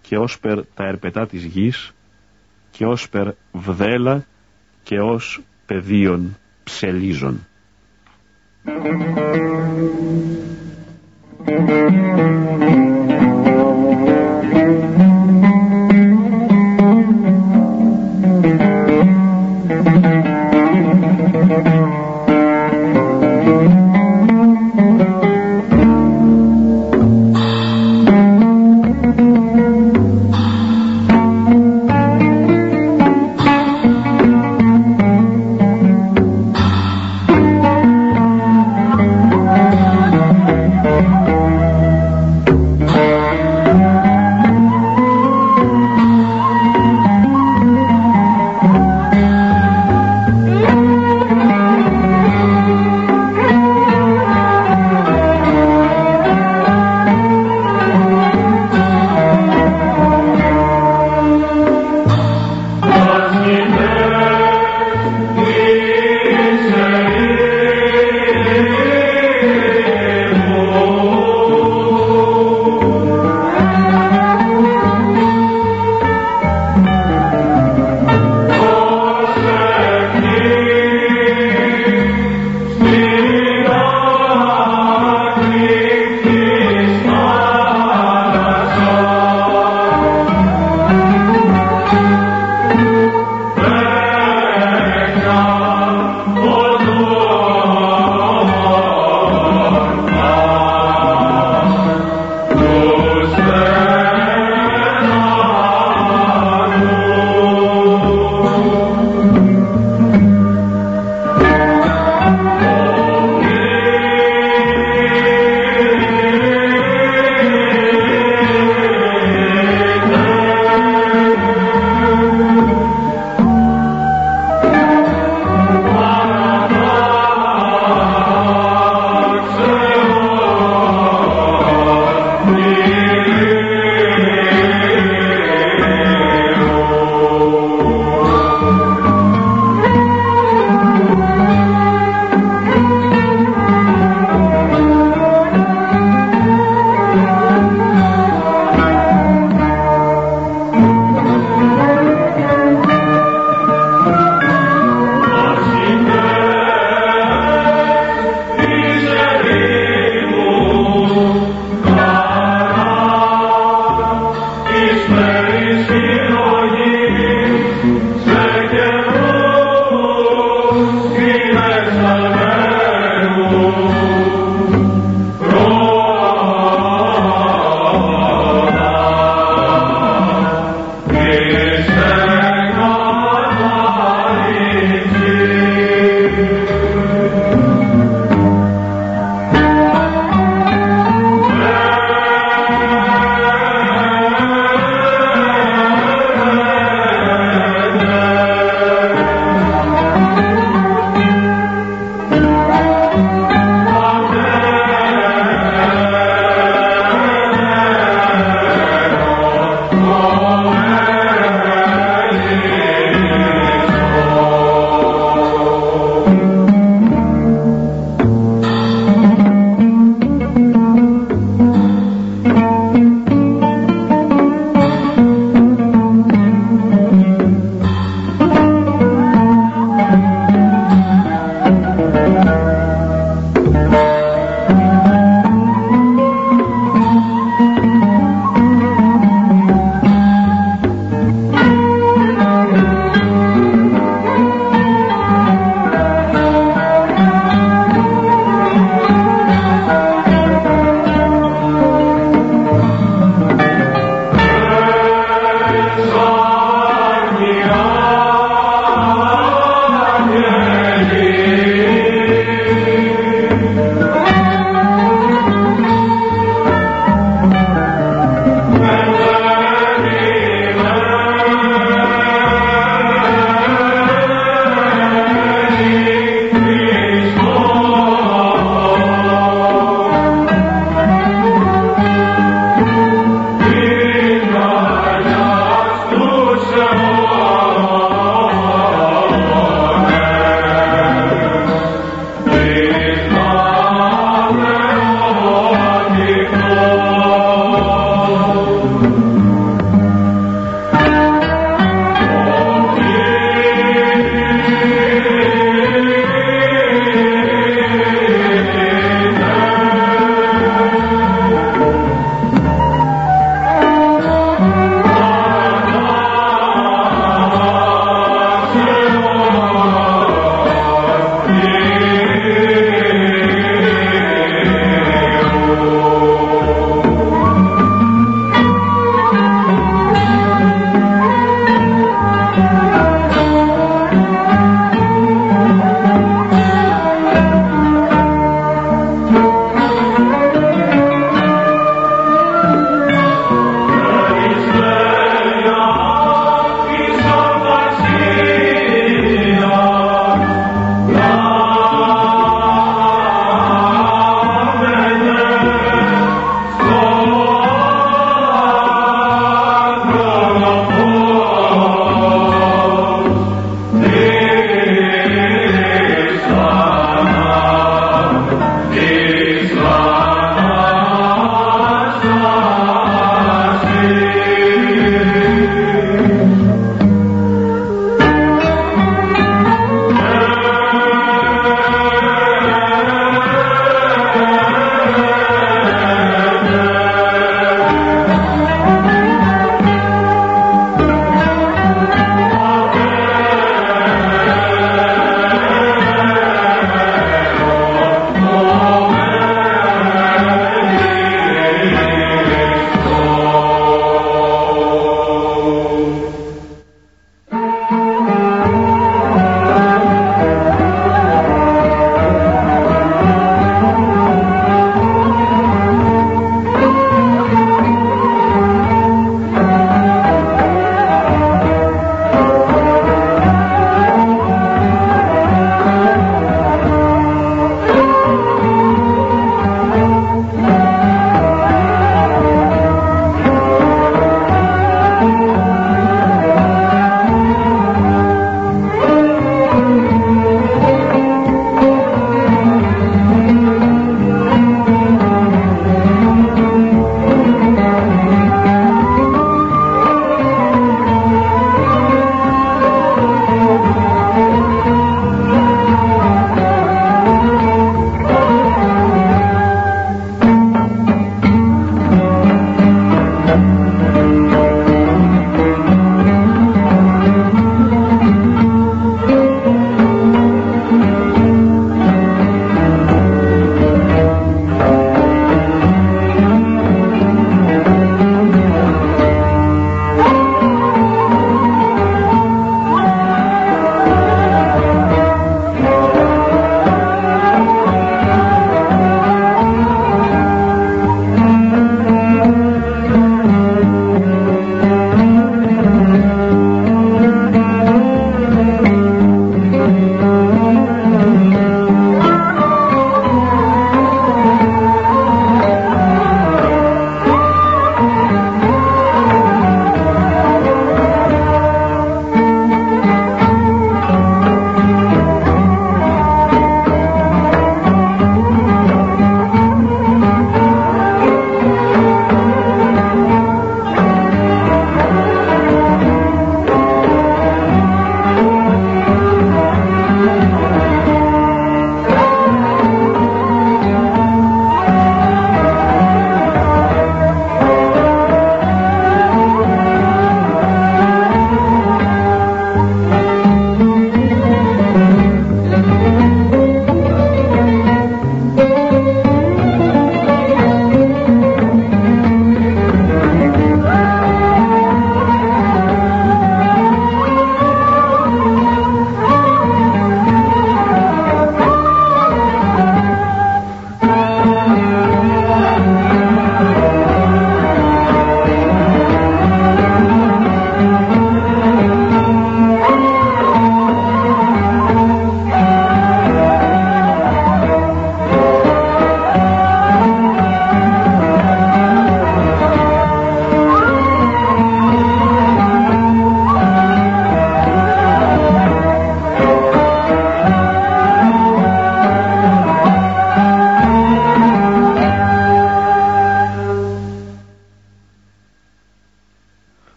και 0.00 0.16
ως 0.18 0.38
περ 0.38 0.64
τα 0.74 0.84
ερπετά 0.86 1.26
της 1.26 1.44
γης 1.44 1.94
και 2.70 2.86
ως 2.86 3.08
περ 3.08 3.28
βδέλα 3.52 4.24
και 4.82 5.00
ως 5.00 5.40
πεδίων 5.66 6.36
ψελίζων. 6.64 7.46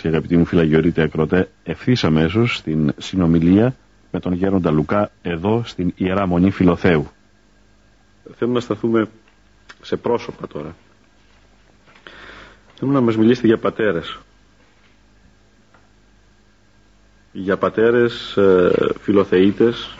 Και 0.00 0.08
αγαπητοί 0.08 0.36
μου 0.36 0.44
φιλαγιορείτε 0.44 1.02
ακροτέ 1.02 1.48
ευθύς 1.64 2.04
αμέσως 2.04 2.56
στην 2.56 2.92
συνομιλία 2.96 3.76
με 4.10 4.20
τον 4.20 4.32
Γέροντα 4.32 4.70
Λουκά 4.70 5.10
εδώ 5.22 5.62
στην 5.64 5.92
Ιερά 5.96 6.26
Μονή 6.26 6.50
Φιλοθέου. 6.50 7.08
Θέλουμε 8.36 8.56
να 8.56 8.62
σταθούμε 8.64 9.08
σε 9.82 9.96
πρόσωπα 9.96 10.46
τώρα. 10.46 10.74
Θέλουμε 12.74 12.98
να 12.98 13.04
μας 13.04 13.16
μιλήσετε 13.16 13.46
για 13.46 13.58
πατέρες. 13.58 14.18
Για 17.32 17.56
πατέρες 17.56 18.36
ε, 18.36 18.70
φιλοθεήτες 19.00 19.96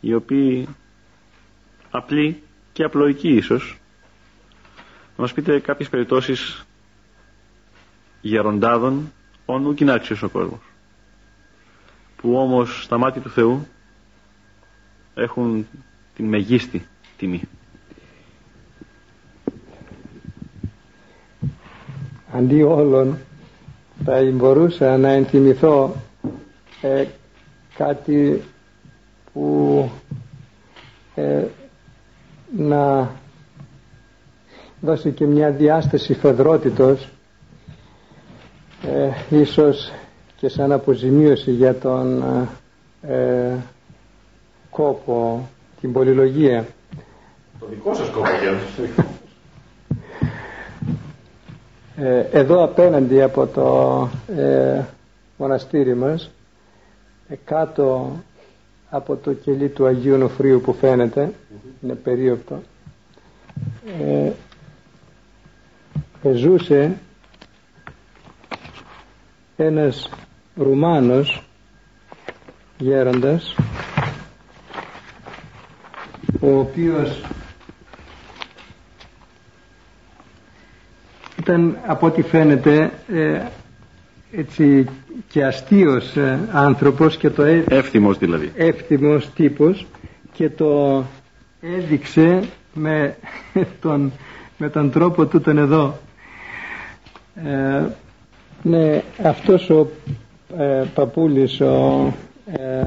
οι 0.00 0.14
οποίοι 0.14 0.68
απλοί 1.90 2.42
και 2.72 2.82
απλοϊκοί 2.84 3.28
ίσως 3.28 3.78
να 5.16 5.22
μας 5.22 5.32
πείτε 5.32 5.58
κάποιες 5.60 5.88
περιπτώσεις 5.88 6.64
γεροντάδων 8.24 9.12
όνου 9.46 9.74
και 9.74 9.84
ο 10.22 10.28
κόσμος 10.28 10.60
που 12.16 12.36
όμως 12.36 12.82
στα 12.84 12.98
μάτια 12.98 13.20
του 13.20 13.30
Θεού 13.30 13.66
έχουν 15.14 15.66
την 16.14 16.24
μεγίστη 16.28 16.86
τιμή. 17.16 17.42
Αντί 22.32 22.62
όλων 22.62 23.18
θα 24.04 24.22
μπορούσα 24.32 24.98
να 24.98 25.08
ενθυμηθώ 25.08 25.96
ε, 26.82 27.04
κάτι 27.74 28.42
που 29.32 29.90
ε, 31.14 31.44
να 32.56 33.10
δώσει 34.80 35.10
και 35.10 35.26
μια 35.26 35.50
διάσταση 35.50 36.14
φεδρότητος 36.14 37.08
ε, 38.92 39.36
ίσως 39.36 39.92
και 40.36 40.48
σαν 40.48 40.72
αποζημίωση 40.72 41.50
για 41.50 41.74
τον 41.74 42.22
ε, 43.02 43.52
κόπο, 44.70 45.48
την 45.80 45.92
πολυλογία. 45.92 46.66
Το 47.60 47.66
δικό 47.70 47.94
σας 47.94 48.08
κόπο 48.08 48.26
ε, 51.96 52.18
εδώ 52.32 52.64
απέναντι 52.64 53.22
από 53.22 53.46
το 53.46 54.08
ε, 54.36 54.82
μοναστήρι 55.36 55.94
μας 55.94 56.30
ε, 57.28 57.34
κάτω 57.44 58.12
από 58.90 59.16
το 59.16 59.32
κελί 59.32 59.68
του 59.68 59.86
Αγίου 59.86 60.16
Νοφρίου 60.16 60.60
που 60.60 60.72
φαίνεται 60.72 61.32
είναι 61.82 61.94
περίοπτο 61.94 62.62
ε, 66.22 66.32
ζούσε 66.34 66.96
ένας 69.56 70.08
Ρουμάνος 70.56 71.42
γέροντας 72.78 73.54
ο 76.40 76.58
οποίος 76.58 77.20
ήταν 81.38 81.78
από 81.86 82.06
ό,τι 82.06 82.22
φαίνεται 82.22 82.90
ε, 83.12 83.40
έτσι 84.36 84.86
και 85.28 85.44
αστείος 85.44 86.16
ε, 86.16 86.38
άνθρωπος 86.52 87.16
και 87.16 87.30
το 87.30 87.42
έ... 87.44 87.64
εύθυμος 87.68 88.18
δηλαδή. 88.18 88.52
Εύθυμος 88.56 89.30
τύπος 89.34 89.86
και 90.32 90.50
το 90.50 91.04
έδειξε 91.60 92.42
με 92.74 93.16
τον, 93.82 94.12
με 94.58 94.68
τον 94.68 94.90
τρόπο 94.90 95.26
του 95.26 95.40
τον 95.40 95.58
εδώ. 95.58 95.98
Ε, 97.34 97.82
ναι 98.64 99.02
αυτός 99.22 99.70
ο 99.70 99.86
ε, 100.58 100.84
παππούλης 100.94 101.60
ο 101.60 102.12
ε, 102.46 102.86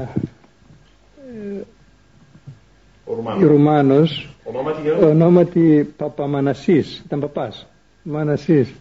ο 3.04 3.14
Ρουμάνος, 3.14 3.42
Ρουμάνος. 3.48 4.28
Ονόματι, 4.44 4.90
ονόματι 5.04 5.94
Παπαμανασής 5.96 7.02
ήταν 7.06 7.20
παπάς. 7.20 7.66
Μανασής. 8.02 8.74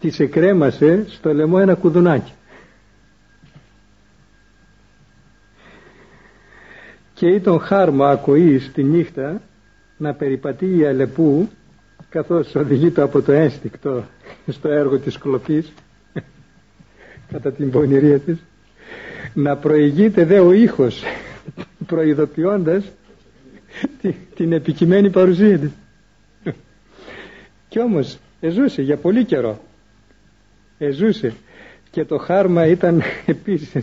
Της 0.00 0.20
εκρέμασε 0.20 1.04
στο 1.08 1.34
λαιμό 1.34 1.56
ένα 1.60 1.74
κουδουνάκι. 1.74 2.32
Και 7.14 7.26
ήταν 7.26 7.60
χάρμα 7.60 8.10
ακοής 8.10 8.72
τη 8.72 8.82
νύχτα 8.82 9.40
να 9.96 10.14
περιπατεί 10.14 10.76
η 10.78 10.86
Αλεπού 10.86 11.48
καθώς 12.10 12.54
οδηγείται 12.54 13.02
από 13.02 13.22
το 13.22 13.32
ένστικτο 13.32 14.04
στο 14.46 14.68
έργο 14.68 14.98
της 14.98 15.18
κλοπής 15.18 15.72
κατά 17.32 17.52
την 17.52 17.70
πονηρία 17.70 18.18
της 18.18 18.36
να 19.34 19.56
προηγείται 19.56 20.24
δε 20.24 20.38
ο 20.40 20.52
ήχος 20.52 21.02
προειδοποιώντας 21.86 22.84
την, 24.00 24.14
την 24.34 24.52
επικειμένη 24.52 25.10
παρουσία 25.10 25.58
της. 25.58 25.70
Κι 27.68 27.80
όμως 27.80 28.18
εζούσε 28.40 28.82
για 28.82 28.96
πολύ 28.96 29.24
καιρό. 29.24 29.60
Εζούσε 30.78 31.34
και 31.90 32.04
το 32.04 32.18
χάρμα 32.18 32.66
ήταν 32.66 33.02
επίσης 33.26 33.74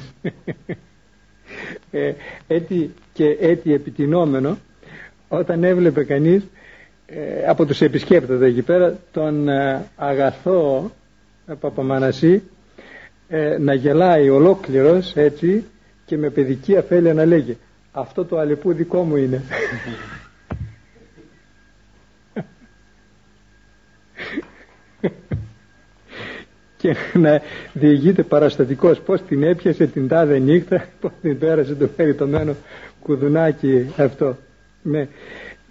ε, 1.92 2.14
έτσι 2.48 2.90
και 3.14 3.38
έτσι 3.40 3.72
επιτινόμενο 3.72 4.58
όταν 5.28 5.64
έβλεπε 5.64 6.04
κανείς 6.04 6.44
ε, 6.44 6.48
από 7.48 7.66
τους 7.66 7.82
επισκέπτες 7.82 8.42
εκεί 8.42 8.62
πέρα 8.62 8.98
τον 9.12 9.50
ε, 9.50 9.86
αγαθό 9.96 10.92
ε, 11.48 11.54
Παπαμανασί 11.54 12.44
ε, 13.28 13.58
να 13.60 13.74
γελάει 13.74 14.30
ολόκληρος 14.30 15.16
έτσι 15.16 15.64
και 16.06 16.18
με 16.18 16.30
παιδική 16.30 16.78
αφέλεια 16.78 17.14
να 17.14 17.26
λέγει 17.26 17.58
αυτό 17.92 18.26
το 18.26 18.38
αλεπού 18.40 18.74
δικό 18.74 19.04
μου 19.04 19.16
είναι 19.16 19.42
και 26.78 26.96
να 27.14 27.42
διηγείται 27.74 28.24
παραστατικός 28.24 29.00
πως 29.00 29.22
την 29.22 29.44
έπιασε 29.44 29.88
την 29.88 30.08
τάδε 30.08 30.40
νύχτα 30.40 30.86
πως 31.02 31.12
την 31.22 31.38
πέρασε 31.40 31.76
το 31.76 31.88
περιτωμένο 31.88 32.56
κουδουνάκι 33.02 33.94
αυτό 33.98 34.38
ναι. 34.82 35.08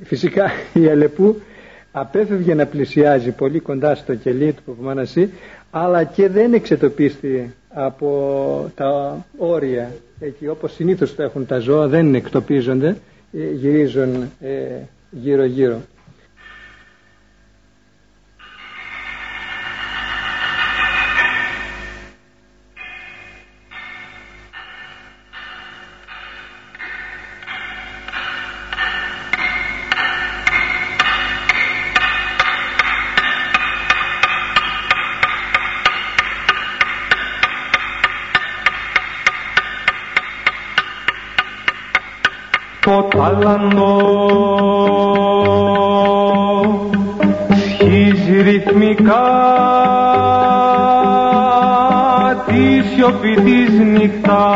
Φυσικά 0.02 0.50
η 0.72 0.88
Αλεπού 0.88 1.40
απέφευγε 1.92 2.54
να 2.54 2.66
πλησιάζει 2.66 3.30
πολύ 3.30 3.60
κοντά 3.60 3.94
στο 3.94 4.14
κελί 4.14 4.52
του 4.52 4.62
Παπαμανασί 4.62 5.30
αλλά 5.70 6.04
και 6.04 6.28
δεν 6.28 6.52
εξετοπίστη 6.52 7.54
από 7.68 8.70
τα 8.74 9.24
όρια 9.36 9.90
εκεί. 10.20 10.48
Όπως 10.48 10.72
συνήθως 10.74 11.14
το 11.14 11.22
έχουν 11.22 11.46
τα 11.46 11.58
ζώα 11.58 11.86
δεν 11.86 12.14
εκτοπίζονται 12.14 12.96
ε, 13.32 13.50
γυρίζουν 13.54 14.30
ε, 14.40 14.50
γύρω 15.10 15.44
γύρω 15.44 15.80
τάλαντο 43.26 43.94
σχίζει 47.56 48.42
ρυθμικά 48.42 49.24
τη 52.46 52.88
σιωπή 52.88 53.34
της 53.34 53.78
νύχτας 53.78 54.46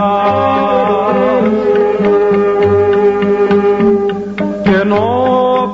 και 4.62 4.76
ενώ 4.82 5.08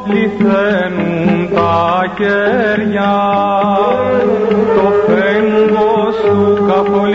πληθαίνουν 0.05 1.49
τα 1.55 2.13
κεριά 2.17 3.19
το 4.77 4.93
φέγγος 5.07 6.17
του 6.25 6.67
καθολικού 6.67 7.06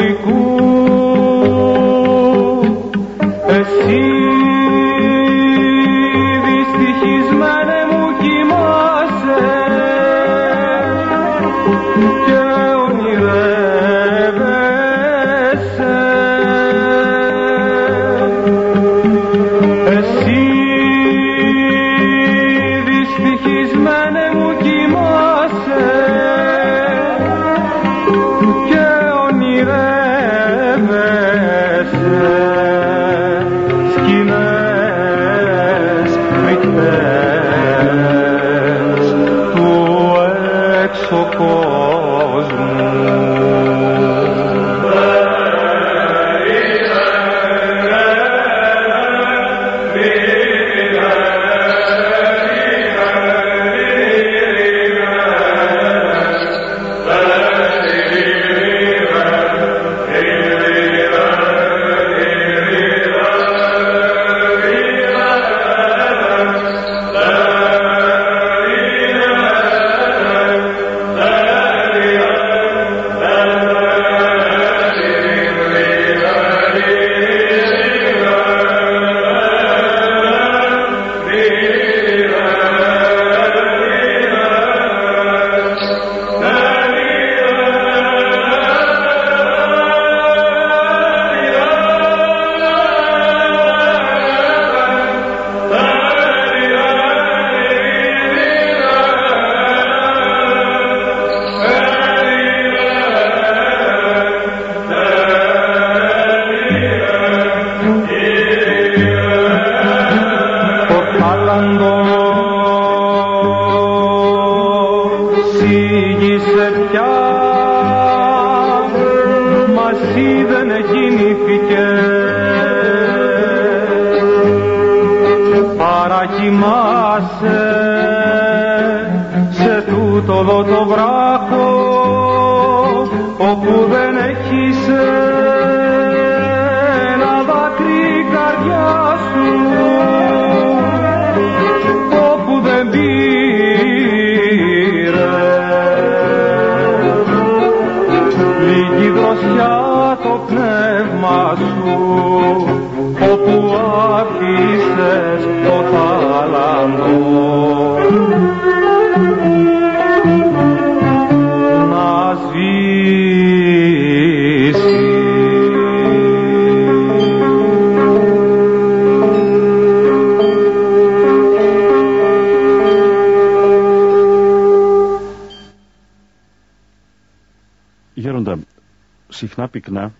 συχνά 179.81 179.99
πυκνά 179.99 180.13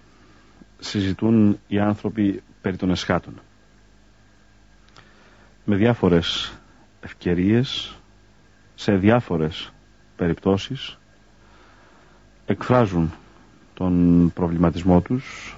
συζητούν 0.80 1.60
οι 1.68 1.80
άνθρωποι 1.80 2.44
περί 2.62 2.76
των 2.78 2.90
εσχάτων. 2.90 3.34
Με 5.66 5.76
διάφορες 5.76 6.54
ευκαιρίες, 7.02 7.96
σε 8.76 8.96
διάφορες 8.96 9.72
περιπτώσεις, 10.16 10.98
εκφράζουν 12.46 13.12
τον 13.74 14.32
προβληματισμό 14.34 15.02
τους, 15.02 15.58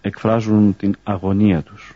εκφράζουν 0.00 0.76
την 0.76 0.96
αγωνία 1.04 1.62
τους. 1.62 1.94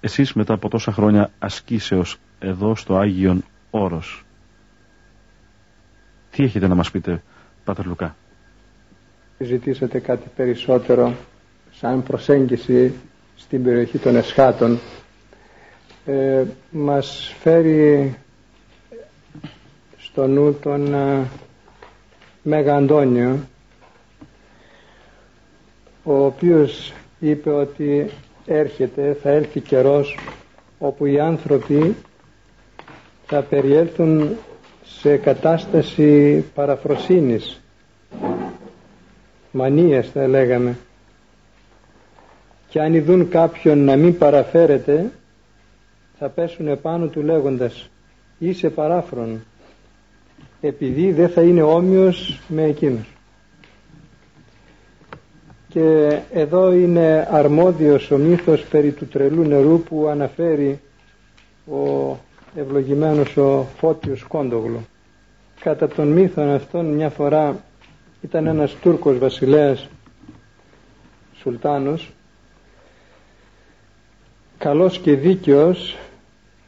Εσείς 0.00 0.32
μετά 0.32 0.54
από 0.54 0.68
τόσα 0.68 0.92
χρόνια 0.92 1.30
ασκήσεως 1.38 2.16
εδώ 2.38 2.74
στο 2.76 2.96
Άγιον 2.96 3.44
Όρος, 3.70 4.24
τι 6.30 6.42
έχετε 6.42 6.68
να 6.68 6.74
μας 6.74 6.90
πείτε, 6.90 7.22
Πάτερ 7.64 7.86
Λουκά; 7.86 8.16
Ζητήσατε 9.38 9.98
κάτι 9.98 10.28
περισσότερο 10.36 11.14
σαν 11.72 12.02
προσέγγιση 12.02 12.92
στην 13.36 13.62
περιοχή 13.64 13.98
των 13.98 14.16
Εσχάτων. 14.16 14.78
Ε, 16.06 16.42
μας 16.70 17.34
φέρει 17.40 18.16
στο 19.98 20.26
νου 20.26 20.54
τον 20.54 20.94
ε, 20.94 21.26
Μέγα 22.42 22.76
Αντώνιο 22.76 23.38
ο 26.04 26.24
οποίος 26.24 26.92
είπε 27.20 27.50
ότι 27.50 28.10
έρχεται, 28.46 29.16
θα 29.22 29.30
έλθει 29.30 29.60
καιρός 29.60 30.18
όπου 30.78 31.06
οι 31.06 31.20
άνθρωποι 31.20 31.94
θα 33.26 33.40
περιέλθουν 33.42 34.36
σε 34.84 35.16
κατάσταση 35.16 36.44
παραφροσύνης 36.54 37.60
μανίες 39.54 40.10
θα 40.10 40.26
λέγαμε. 40.28 40.76
Και 42.68 42.80
αν 42.80 42.94
ειδούν 42.94 43.28
κάποιον 43.28 43.78
να 43.84 43.96
μην 43.96 44.18
παραφέρεται 44.18 45.10
θα 46.18 46.28
πέσουν 46.28 46.68
επάνω 46.68 47.06
του 47.06 47.22
λέγοντας 47.22 47.88
είσαι 48.38 48.70
παράφρον 48.70 49.44
επειδή 50.60 51.12
δεν 51.12 51.28
θα 51.28 51.42
είναι 51.42 51.62
όμοιος 51.62 52.40
με 52.48 52.62
εκείνους 52.62 53.14
και 55.74 56.18
εδώ 56.32 56.72
είναι 56.72 57.28
αρμόδιος 57.30 58.10
ο 58.10 58.16
μύθος 58.16 58.64
περί 58.64 58.90
του 58.92 59.06
τρελού 59.06 59.42
νερού 59.42 59.80
που 59.82 60.06
αναφέρει 60.08 60.80
ο 61.70 62.16
ευλογημένος 62.56 63.36
ο 63.36 63.66
Φώτιος 63.76 64.22
Κόντογλου. 64.22 64.86
Κατά 65.60 65.88
τον 65.88 66.08
μύθο 66.08 66.42
αυτόν 66.42 66.86
μια 66.86 67.10
φορά 67.10 67.56
ήταν 68.24 68.46
ένας 68.46 68.74
Τούρκος 68.74 69.18
βασιλέας 69.18 69.88
Σουλτάνος. 71.34 72.10
Καλός 74.58 74.98
και 74.98 75.14
δίκαιος 75.14 75.96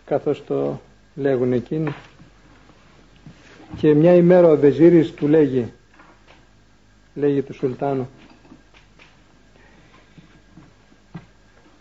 καθώς 0.04 0.44
το 0.46 0.80
λέγουν 1.14 1.52
εκείνοι. 1.52 1.94
Και 3.76 3.94
μια 3.94 4.14
ημέρα 4.14 4.48
ο 4.48 4.56
Βεζίρης 4.56 5.12
του 5.12 5.28
λέγει 5.28 5.72
λέγει 7.14 7.42
του 7.42 7.54
Σουλτάνου 7.54 8.08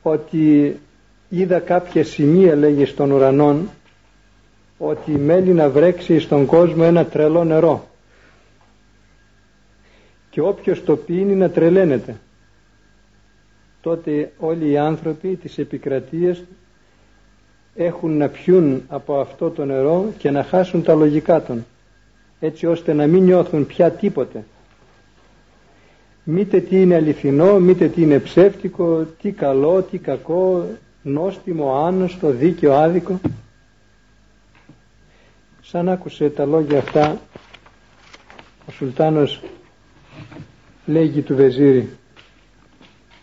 ότι 0.01 0.79
είδα 1.29 1.59
κάποια 1.59 2.03
σημεία 2.03 2.55
λέγει 2.55 2.85
στον 2.85 3.11
ουρανόν 3.11 3.69
ότι 4.77 5.11
μένει 5.11 5.53
να 5.53 5.69
βρέξει 5.69 6.19
στον 6.19 6.45
κόσμο 6.45 6.83
ένα 6.85 7.05
τρελό 7.05 7.43
νερό 7.43 7.87
και 10.35 10.41
όποιος 10.41 10.83
το 10.83 10.95
πίνει 10.95 11.35
να 11.35 11.49
τρελαίνεται 11.49 12.15
τότε 13.81 14.31
όλοι 14.39 14.69
οι 14.69 14.77
άνθρωποι 14.77 15.35
της 15.35 15.57
επικρατείας 15.57 16.43
έχουν 17.75 18.17
να 18.17 18.27
πιούν 18.27 18.83
από 18.87 19.19
αυτό 19.19 19.49
το 19.49 19.65
νερό 19.65 20.13
και 20.17 20.31
να 20.31 20.43
χάσουν 20.43 20.83
τα 20.83 20.93
λογικά 20.93 21.43
των 21.43 21.65
έτσι 22.39 22.65
ώστε 22.65 22.93
να 22.93 23.07
μην 23.07 23.23
νιώθουν 23.23 23.65
πια 23.65 23.91
τίποτε 23.91 24.43
μήτε 26.23 26.59
τι 26.59 26.81
είναι 26.81 26.95
αληθινό, 26.95 27.59
μήτε 27.59 27.87
τι 27.87 28.01
είναι 28.01 28.19
ψεύτικο, 28.19 29.05
τι 29.21 29.31
καλό, 29.31 29.81
τι 29.81 29.97
κακό, 29.97 30.67
νόστιμο, 31.01 31.85
άνοστο, 31.85 32.29
δίκαιο, 32.29 32.73
άδικο. 32.73 33.19
Σαν 35.61 35.89
άκουσε 35.89 36.29
τα 36.29 36.45
λόγια 36.45 36.77
αυτά 36.77 37.21
ο 38.67 38.71
Σουλτάνος 38.71 39.41
λέγει 40.85 41.21
του 41.21 41.35
Βεζίρη 41.35 41.89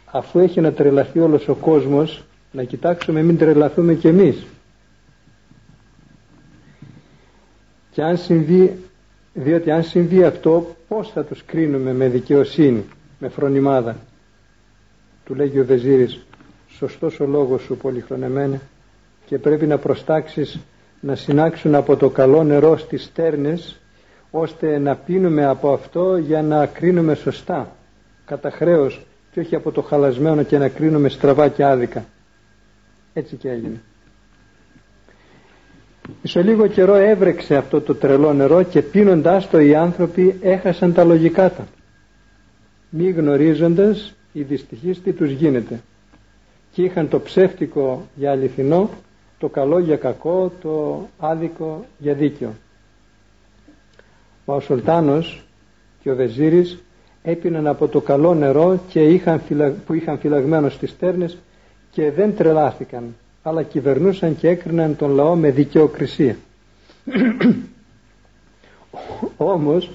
αφού 0.04 0.38
έχει 0.38 0.60
να 0.60 0.72
τρελαθεί 0.72 1.18
όλος 1.18 1.48
ο 1.48 1.54
κόσμος 1.54 2.24
να 2.52 2.64
κοιτάξουμε 2.64 3.22
μην 3.22 3.38
τρελαθούμε 3.38 3.94
κι 3.94 4.08
εμείς 4.08 4.44
και 7.92 8.02
αν 8.02 8.16
συμβεί, 8.16 8.76
διότι 9.34 9.70
αν 9.70 9.82
συμβεί 9.82 10.24
αυτό 10.24 10.76
πώς 10.88 11.10
θα 11.10 11.24
τους 11.24 11.44
κρίνουμε 11.44 11.92
με 11.92 12.08
δικαιοσύνη, 12.08 12.84
με 13.18 13.28
φρονιμάδα. 13.28 13.96
Του 15.24 15.34
λέγει 15.34 15.58
ο 15.60 15.64
Βεζίρης, 15.64 16.20
σωστός 16.68 17.20
ο 17.20 17.26
λόγος 17.26 17.62
σου 17.62 17.76
πολυχρονεμένε 17.76 18.60
και 19.26 19.38
πρέπει 19.38 19.66
να 19.66 19.78
προστάξεις 19.78 20.58
να 21.00 21.14
συνάξουν 21.14 21.74
από 21.74 21.96
το 21.96 22.10
καλό 22.10 22.44
νερό 22.44 22.76
στις 22.76 23.02
στέρνες 23.04 23.80
ώστε 24.34 24.78
να 24.78 24.96
πίνουμε 24.96 25.44
από 25.44 25.72
αυτό 25.72 26.16
για 26.16 26.42
να 26.42 26.66
κρίνουμε 26.66 27.14
σωστά 27.14 27.76
κατά 28.24 28.50
χρέος 28.50 29.06
και 29.32 29.40
όχι 29.40 29.54
από 29.54 29.70
το 29.70 29.82
χαλασμένο 29.82 30.42
και 30.42 30.58
να 30.58 30.68
κρίνουμε 30.68 31.08
στραβά 31.08 31.48
και 31.48 31.64
άδικα. 31.64 32.04
Έτσι 33.12 33.36
και 33.36 33.50
έγινε. 33.50 33.80
Σε 36.22 36.42
λίγο 36.42 36.66
καιρό 36.66 36.94
έβρεξε 36.94 37.56
αυτό 37.56 37.80
το 37.80 37.94
τρελό 37.94 38.32
νερό 38.32 38.62
και 38.62 38.82
πίνοντάς 38.82 39.50
το 39.50 39.60
οι 39.60 39.74
άνθρωποι 39.74 40.38
έχασαν 40.40 40.92
τα 40.92 41.04
λογικά 41.04 41.50
τα. 41.50 41.66
Μη 42.90 43.10
γνωρίζοντας 43.10 44.14
οι 44.32 44.42
δυστυχείς 44.42 45.02
τι 45.02 45.12
τους 45.12 45.30
γίνεται. 45.30 45.80
Και 46.72 46.82
είχαν 46.82 47.08
το 47.08 47.20
ψεύτικο 47.20 48.08
για 48.14 48.30
αληθινό 48.30 48.90
το 49.38 49.48
καλό 49.48 49.78
για 49.78 49.96
κακό 49.96 50.52
το 50.62 51.06
άδικο 51.18 51.84
για 51.98 52.14
δίκαιο 52.14 52.52
ο 54.44 54.60
Σουλτάνος 54.60 55.44
και 56.02 56.10
ο 56.10 56.14
Βεζίρης 56.16 56.78
έπιναν 57.22 57.66
από 57.66 57.88
το 57.88 58.00
καλό 58.00 58.34
νερό 58.34 58.80
και 58.88 59.00
είχαν 59.08 59.40
που 59.86 59.92
είχαν 59.94 60.18
φυλαγμένο 60.18 60.68
στις 60.68 60.90
στέρνες 60.90 61.38
και 61.90 62.10
δεν 62.10 62.36
τρελάθηκαν 62.36 63.14
αλλά 63.42 63.62
κυβερνούσαν 63.62 64.36
και 64.36 64.48
έκριναν 64.48 64.96
τον 64.96 65.10
λαό 65.10 65.34
με 65.34 65.50
δικαιοκρισία. 65.50 66.36
Όμως 69.36 69.90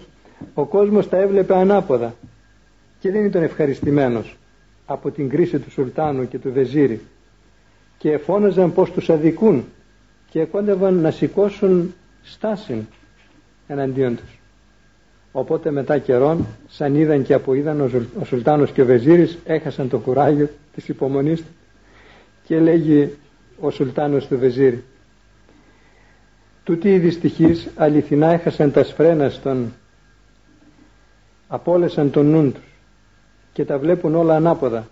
ο 0.53 0.65
κόσμος 0.65 1.09
τα 1.09 1.17
έβλεπε 1.17 1.55
ανάποδα 1.55 2.15
και 2.99 3.11
δεν 3.11 3.25
ήταν 3.25 3.43
ευχαριστημένος 3.43 4.37
από 4.85 5.11
την 5.11 5.29
κρίση 5.29 5.59
του 5.59 5.71
Σουλτάνου 5.71 6.27
και 6.27 6.39
του 6.39 6.51
Βεζίρη 6.53 7.01
και 7.97 8.17
φώναζαν 8.17 8.73
πως 8.73 8.91
τους 8.91 9.09
αδικούν 9.09 9.65
και 10.29 10.45
κόντευαν 10.45 10.93
να 10.93 11.11
σηκώσουν 11.11 11.93
στάση 12.23 12.87
εναντίον 13.67 14.15
τους. 14.15 14.39
Οπότε 15.31 15.71
μετά 15.71 15.97
καιρόν 15.97 16.45
σαν 16.67 16.95
είδαν 16.95 17.23
και 17.23 17.33
από 17.33 17.53
είδαν 17.53 17.81
ο 18.19 18.25
Σουλτάνος 18.25 18.71
και 18.71 18.81
ο 18.81 18.85
Βεζίρης 18.85 19.37
έχασαν 19.45 19.89
το 19.89 19.97
κουράγιο 19.99 20.49
της 20.75 20.87
υπομονής 20.87 21.39
του 21.39 21.47
και 22.43 22.59
λέγει 22.59 23.13
ο 23.59 23.69
Σουλτάνος 23.69 24.27
του 24.27 24.37
Βεζίρη 24.37 24.83
τούτοι 26.63 26.93
οι 26.93 26.97
δυστυχείς 26.99 27.67
αληθινά 27.75 28.27
έχασαν 28.27 28.71
τα 28.71 28.83
σφρένα 28.83 29.29
στον 29.29 29.73
απόλεσαν 31.47 32.11
τον 32.11 32.25
νου 32.25 32.51
τους 32.51 32.63
και 33.53 33.65
τα 33.65 33.77
βλέπουν 33.77 34.15
όλα 34.15 34.35
ανάποδα 34.35 34.87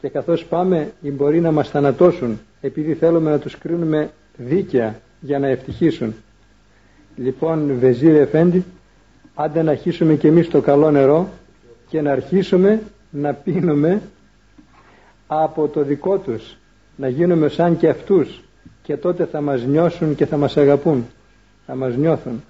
και 0.00 0.08
καθώς 0.08 0.44
πάμε 0.44 0.92
ή 1.02 1.10
μπορεί 1.10 1.40
να 1.40 1.52
μας 1.52 1.68
θανατώσουν 1.68 2.40
επειδή 2.60 2.94
θέλουμε 2.94 3.30
να 3.30 3.38
τους 3.38 3.58
κρίνουμε 3.58 4.10
δίκαια 4.36 5.00
για 5.20 5.38
να 5.38 5.46
ευτυχήσουν 5.48 6.14
λοιπόν 7.22 7.78
Βεζίρη 7.78 8.16
Εφέντη 8.16 8.64
άντε 9.34 9.62
να 9.62 9.70
αρχίσουμε 9.70 10.14
και 10.14 10.28
εμείς 10.28 10.48
το 10.48 10.60
καλό 10.60 10.90
νερό 10.90 11.28
και 11.88 12.00
να 12.00 12.12
αρχίσουμε 12.12 12.82
να 13.10 13.32
πίνουμε 13.34 14.02
από 15.26 15.68
το 15.68 15.82
δικό 15.82 16.18
τους 16.18 16.56
να 16.96 17.08
γίνουμε 17.08 17.48
σαν 17.48 17.76
και 17.76 17.88
αυτούς 17.88 18.42
και 18.82 18.96
τότε 18.96 19.24
θα 19.24 19.40
μας 19.40 19.64
νιώσουν 19.64 20.14
και 20.14 20.26
θα 20.26 20.36
μας 20.36 20.56
αγαπούν 20.56 21.06
θα 21.66 21.74
μας 21.74 21.96
νιώθουν. 21.96 22.42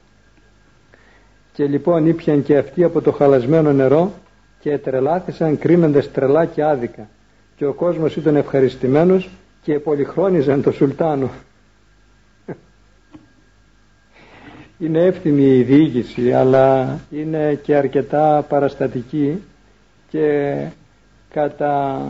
Και 1.53 1.67
λοιπόν 1.67 2.07
ήπιαν 2.07 2.43
και 2.43 2.57
αυτοί 2.59 2.85
από 2.85 3.01
το 3.01 3.13
χαλασμένο 3.13 3.73
νερό 3.73 4.13
και 4.61 4.79
τρελάθησαν 4.79 5.59
κρίνοντας 5.59 6.11
τρελά 6.13 6.45
και 6.45 6.63
άδικα. 6.65 7.09
Και 7.57 7.67
ο 7.67 7.73
κόσμος 7.73 8.17
ήταν 8.17 8.37
ευχαριστημένος 8.37 9.29
και 9.63 9.79
πολυχρόνιζαν 9.79 10.63
το 10.63 10.71
Σουλτάνο 10.71 11.31
είναι 14.81 14.99
εύθυμη 15.05 15.43
η 15.57 15.63
διοίκηση 15.63 16.33
αλλά 16.33 16.99
είναι 17.11 17.55
και 17.63 17.77
αρκετά 17.77 18.45
παραστατική 18.49 19.43
και 20.11 20.55
κατά 21.31 22.03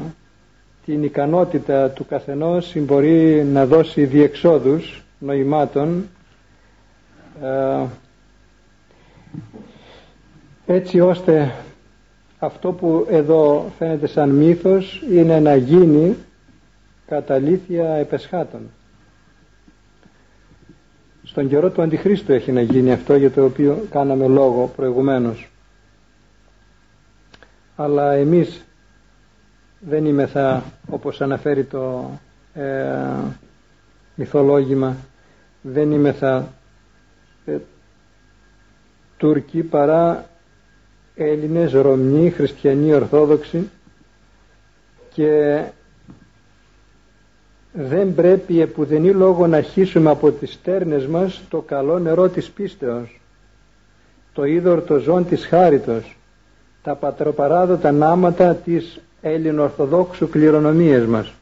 την 0.84 1.02
ικανότητα 1.02 1.90
του 1.90 2.06
καθενός 2.06 2.72
μπορεί 2.76 3.44
να 3.44 3.66
δώσει 3.66 4.04
διεξόδους 4.04 5.02
νοημάτων 5.18 6.08
ε, 7.42 7.84
έτσι 10.66 11.00
ώστε 11.00 11.52
αυτό 12.38 12.72
που 12.72 13.06
εδώ 13.10 13.70
φαίνεται 13.78 14.06
σαν 14.06 14.30
μύθος 14.30 15.02
είναι 15.12 15.40
να 15.40 15.56
γίνει 15.56 16.16
κατά 17.06 17.34
αλήθεια 17.34 17.88
επεσχάτων 17.94 18.60
στον 21.30 21.48
καιρό 21.48 21.70
του 21.70 21.82
Αντιχρίστου 21.82 22.32
έχει 22.32 22.52
να 22.52 22.60
γίνει 22.60 22.92
αυτό 22.92 23.16
για 23.16 23.30
το 23.30 23.44
οποίο 23.44 23.86
κάναμε 23.90 24.26
λόγο 24.26 24.72
προηγουμένως. 24.76 25.48
Αλλά 27.76 28.12
εμείς 28.12 28.64
δεν 29.80 30.04
είμαι 30.04 30.26
θα 30.26 30.62
όπως 30.90 31.20
αναφέρει 31.20 31.64
το 31.64 32.10
ε, 32.54 32.94
μυθολόγημα 34.14 34.96
δεν 35.62 35.92
είμαι 35.92 36.12
θα 36.12 36.48
ε, 37.44 37.56
Τούρκοι 39.16 39.62
παρά 39.62 40.26
Έλληνες, 41.14 41.72
Ρωμνοί, 41.72 42.30
Χριστιανοί, 42.30 42.92
Ορθόδοξοι 42.94 43.70
και 45.14 45.62
δεν 47.72 48.14
πρέπει 48.14 48.60
επουδενή 48.60 49.10
λόγο 49.10 49.46
να 49.46 49.60
χύσουμε 49.60 50.10
από 50.10 50.30
τις 50.30 50.52
στέρνες 50.52 51.06
μας 51.06 51.42
το 51.48 51.60
καλό 51.60 51.98
νερό 51.98 52.28
της 52.28 52.50
πίστεως 52.50 53.20
το 54.32 54.44
είδωρ 54.44 54.82
το 54.82 54.98
ζών 54.98 55.26
της 55.26 55.46
χάριτος 55.46 56.16
τα 56.82 56.94
πατροπαράδοτα 56.94 57.92
νάματα 57.92 58.54
της 58.54 59.00
ελληνοορθοδόξου 59.20 60.28
κληρονομίας 60.28 61.06
μας. 61.06 61.32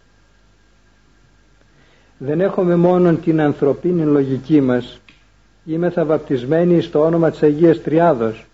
Δεν 2.18 2.41
έχουμε 2.41 2.76
μόνο 2.76 3.12
την 3.14 3.41
ανθρωπίνη 3.41 4.03
λογική 4.03 4.61
μας. 4.61 5.01
Είμαι 5.64 5.89
βαπτισμένοι 5.89 6.81
στο 6.81 7.01
όνομα 7.05 7.31
της 7.31 7.43
Αγίας 7.43 7.83
Τριάδος 7.83 8.47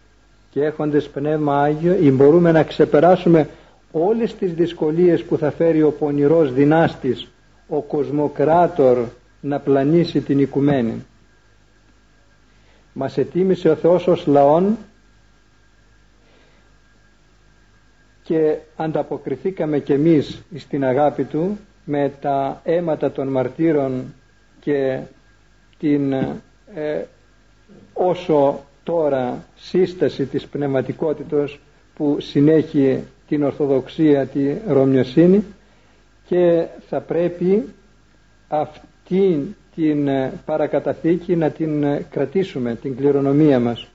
και 0.51 0.65
έχοντες 0.65 1.09
Πνεύμα 1.09 1.63
Άγιο 1.63 1.97
ή 2.01 2.11
μπορούμε 2.11 2.53
να 2.53 2.63
ξεπεράσουμε 2.63 3.49
όλες 3.93 4.35
τις 4.35 4.55
δυσκολίες 4.55 5.23
που 5.23 5.37
θα 5.39 5.51
φέρει 5.51 5.83
ο 5.83 5.91
πονηρός 5.91 6.53
δυνάστης 6.53 7.29
ο 7.69 7.81
κοσμοκράτορ 7.83 8.99
να 9.41 9.59
πλανήσει 9.61 10.21
την 10.21 10.39
οικουμένη. 10.39 11.05
Μας 12.93 13.19
ετοίμησε 13.19 13.69
ο 13.69 13.75
Θεός 13.75 14.07
ως 14.07 14.27
λαόν 14.27 14.77
και 18.23 18.57
ανταποκριθήκαμε 18.77 19.79
κι 19.79 19.93
εμείς 19.93 20.43
στην 20.57 20.85
αγάπη 20.85 21.25
Του 21.25 21.59
με 21.85 22.13
τα 22.21 22.61
αίματα 22.65 23.11
των 23.11 23.29
μαρτύρων 23.29 24.15
και 24.61 25.01
την 25.79 26.13
ε, 26.75 27.05
όσο 27.93 28.65
τώρα 28.85 29.45
σύσταση 29.57 30.27
της 30.27 30.47
πνευματικότητος 30.47 31.61
που 31.95 32.17
συνέχει 32.21 33.05
την 33.29 33.43
Ορθοδοξία, 33.43 34.27
τη 34.27 34.55
Ρωμιοσύνη 34.69 35.45
και 36.27 36.67
θα 36.89 37.01
πρέπει 37.01 37.69
αυτή 38.49 39.57
την 39.75 40.09
ε, 40.09 40.33
παρακαταθήκη 40.45 41.37
να 41.37 41.51
την 41.51 41.83
ε, 41.83 42.07
κρατήσουμε, 42.11 42.75
την 42.75 42.97
κληρονομία 42.97 43.61
μας. 43.61 43.89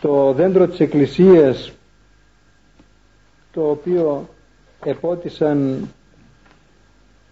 Το 0.00 0.32
δέντρο 0.32 0.66
της 0.68 0.80
Εκκλησίας 0.80 1.72
το 3.52 3.70
οποίο 3.70 4.28
επότισαν 4.84 5.88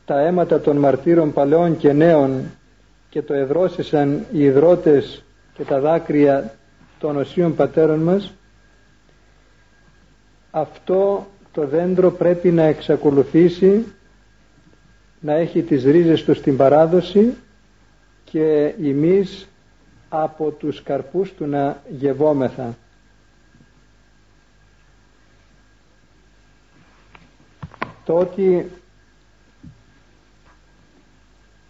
τα 0.04 0.20
αίματα 0.20 0.60
των 0.60 0.76
μαρτύρων 0.76 1.32
παλαιών 1.32 1.76
και 1.76 1.92
νέων 1.92 2.42
και 3.08 3.22
το 3.22 3.34
εδρόσισαν 3.34 4.26
οι 4.32 4.42
υδρότες 4.44 5.24
και 5.54 5.64
τα 5.64 5.80
δάκρυα 5.80 6.54
των 6.98 7.16
οσίων 7.16 7.54
πατέρων 7.54 7.98
μας 7.98 8.32
αυτό 10.50 11.26
το 11.52 11.66
δέντρο 11.66 12.10
πρέπει 12.10 12.50
να 12.50 12.62
εξακολουθήσει 12.62 13.84
να 15.20 15.32
έχει 15.32 15.62
τις 15.62 15.84
ρίζες 15.84 16.24
του 16.24 16.34
στην 16.34 16.56
παράδοση 16.56 17.34
και 18.24 18.74
εμείς 18.82 19.48
από 20.08 20.50
τους 20.50 20.82
καρπούς 20.82 21.32
του 21.32 21.46
να 21.46 21.82
γευόμεθα. 21.88 22.76
Το 28.04 28.18
ότι 28.18 28.66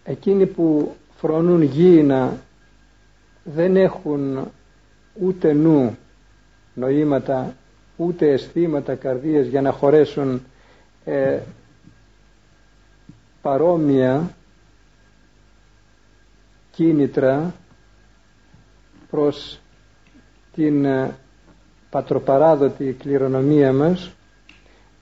εκείνοι 0.05 0.47
που 0.47 0.97
φρονούν 1.17 1.63
γήινα 1.63 2.37
δεν 3.45 3.77
έχουν 3.77 4.51
ούτε 5.21 5.53
νου 5.53 5.97
νοήματα 6.75 7.55
ούτε 8.01 8.31
αισθήματα 8.33 8.95
καρδίες 8.95 9.47
για 9.47 9.61
να 9.61 9.71
χωρέσουν 9.73 10.43
ε, 11.05 11.39
παρόμοια 13.43 14.31
κίνητρα 16.71 17.55
προς 19.11 19.61
την 20.55 20.85
ε, 20.85 21.17
πατροπαράδοτη 21.91 22.97
κληρονομία 22.99 23.73
μας 23.73 24.11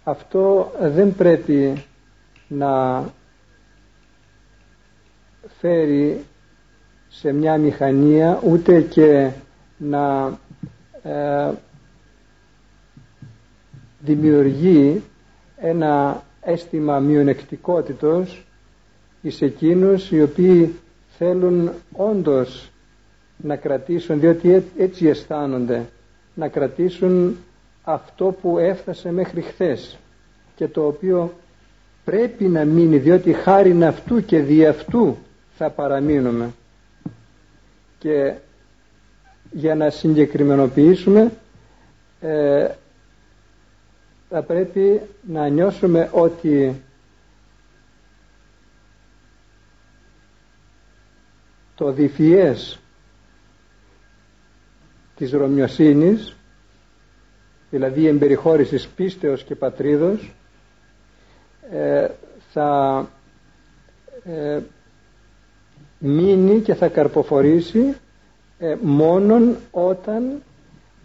αυτό 0.04 0.72
δεν 0.80 1.14
πρέπει 1.14 1.84
να 2.48 3.04
φέρει 5.60 6.24
σε 7.08 7.32
μια 7.32 7.58
μηχανία 7.58 8.40
ούτε 8.44 8.80
και 8.80 9.30
να 9.76 10.38
ε, 11.02 11.50
δημιουργεί 14.00 15.02
ένα 15.56 16.22
αίσθημα 16.40 16.98
μειονεκτικότητος 16.98 18.44
εις 19.22 19.42
εκείνους 19.42 20.10
οι 20.10 20.22
οποίοι 20.22 20.74
θέλουν 21.18 21.70
όντως 21.92 22.70
να 23.36 23.56
κρατήσουν 23.56 24.20
διότι 24.20 24.64
έτσι 24.78 25.06
αισθάνονται 25.06 25.84
να 26.34 26.48
κρατήσουν 26.48 27.36
αυτό 27.82 28.36
που 28.42 28.58
έφτασε 28.58 29.12
μέχρι 29.12 29.40
χθες 29.40 29.98
και 30.56 30.68
το 30.68 30.86
οποίο 30.86 31.32
πρέπει 32.04 32.44
να 32.44 32.64
μείνει 32.64 32.98
διότι 32.98 33.32
χάρη 33.32 33.84
αυτού 33.84 34.24
και 34.24 34.38
δι' 34.38 34.66
αυτού 34.66 35.16
θα 35.56 35.70
παραμείνουμε. 35.70 36.50
Και 37.98 38.32
για 39.50 39.74
να 39.74 39.90
συγκεκριμενοποιήσουμε 39.90 41.32
ε, 42.20 42.66
θα 44.28 44.42
πρέπει 44.42 45.00
να 45.22 45.48
νιώσουμε 45.48 46.10
ότι 46.12 46.82
το 51.74 51.92
διφιές 51.92 52.78
της 55.16 55.32
Ρωμιοσύνης 55.32 56.36
δηλαδή 57.70 58.06
εμπεριχώρησης 58.06 58.88
πίστεως 58.88 59.42
και 59.44 59.54
πατρίδος 59.54 60.32
ε, 61.72 62.08
θα 62.52 63.06
ε, 64.24 64.60
μείνει 65.98 66.60
και 66.60 66.74
θα 66.74 66.88
καρποφορήσει 66.88 67.94
ε, 68.58 68.76
μόνον 68.82 69.56
όταν 69.70 70.42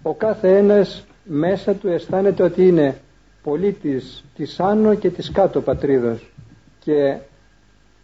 ο 0.01 0.13
κάθε 0.13 0.57
ένας 0.57 1.05
μέσα 1.24 1.74
του 1.74 1.88
αισθάνεται 1.88 2.43
ότι 2.43 2.67
είναι 2.67 2.97
πολίτης 3.44 4.24
της 4.36 4.60
άνω 4.60 4.96
και 4.96 5.10
της 5.10 5.32
κάτω 5.32 5.62
πατρίδος 5.62 6.30
και 6.80 7.18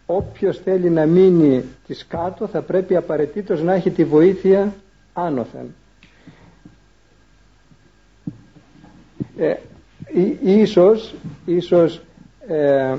όποιος 0.06 0.58
θέλει 0.58 0.90
να 0.90 1.06
μείνει 1.06 1.64
της 1.86 2.06
κάτω 2.06 2.46
θα 2.46 2.62
πρέπει 2.62 2.96
απαραίτητος 2.96 3.62
να 3.62 3.74
έχει 3.74 3.90
τη 3.90 4.04
βοήθεια 4.04 4.74
άνωθεν. 5.12 5.74
Ε, 9.36 9.54
ίσως, 10.42 11.14
ίσως 11.46 12.00
ε, 12.46 12.96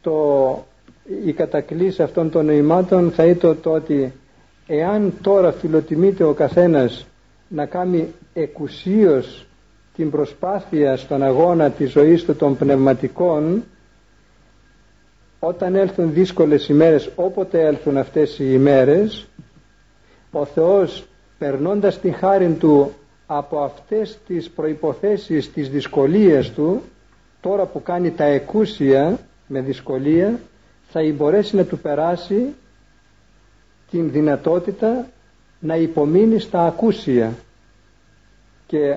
το, 0.00 0.64
η 1.24 1.32
κατακλήση 1.32 2.02
αυτών 2.02 2.30
των 2.30 2.44
νοημάτων 2.46 3.10
θα 3.10 3.24
ήταν 3.24 3.58
το 3.62 3.70
ότι 3.72 4.12
εάν 4.66 5.12
τώρα 5.22 5.52
φιλοτιμείται 5.52 6.24
ο 6.24 6.32
καθένας 6.32 7.06
να 7.48 7.66
κάνει 7.66 8.08
εκουσίως 8.34 9.46
την 9.96 10.10
προσπάθεια 10.10 10.96
στον 10.96 11.22
αγώνα 11.22 11.70
της 11.70 11.90
ζωής 11.90 12.24
του 12.24 12.34
των 12.36 12.56
πνευματικών 12.56 13.64
όταν 15.38 15.74
έλθουν 15.74 16.12
δύσκολες 16.12 16.68
ημέρες 16.68 17.10
όποτε 17.16 17.60
έλθουν 17.66 17.96
αυτές 17.96 18.38
οι 18.38 18.44
ημέρες 18.48 19.26
ο 20.30 20.44
Θεός 20.44 21.06
περνώντας 21.38 22.00
την 22.00 22.14
χάρη 22.14 22.52
του 22.52 22.92
από 23.26 23.58
αυτές 23.60 24.18
τις 24.26 24.50
προϋποθέσεις 24.50 25.52
τις 25.52 25.68
δυσκολίες 25.70 26.50
του 26.50 26.82
τώρα 27.40 27.64
που 27.64 27.82
κάνει 27.82 28.10
τα 28.10 28.24
εκούσια 28.24 29.18
με 29.46 29.60
δυσκολία 29.60 30.38
θα 30.90 31.12
μπορέσει 31.12 31.56
να 31.56 31.64
του 31.64 31.78
περάσει 31.78 32.54
την 33.90 34.10
δυνατότητα 34.10 35.06
να 35.60 35.76
υπομείνει 35.76 36.38
στα 36.38 36.66
ακούσια. 36.66 37.32
Και 38.66 38.96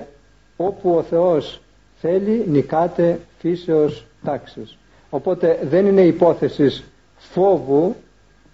όπου 0.60 0.94
ο 0.96 1.02
Θεός 1.02 1.60
θέλει 2.00 2.44
νικάται 2.48 3.20
φύσεως 3.38 4.06
τάξης. 4.24 4.78
Οπότε 5.10 5.58
δεν 5.62 5.86
είναι 5.86 6.00
υπόθεσης 6.00 6.84
φόβου 7.16 7.94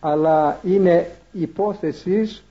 αλλά 0.00 0.61
είναι 0.62 1.11
υπόθεσης 1.32 2.42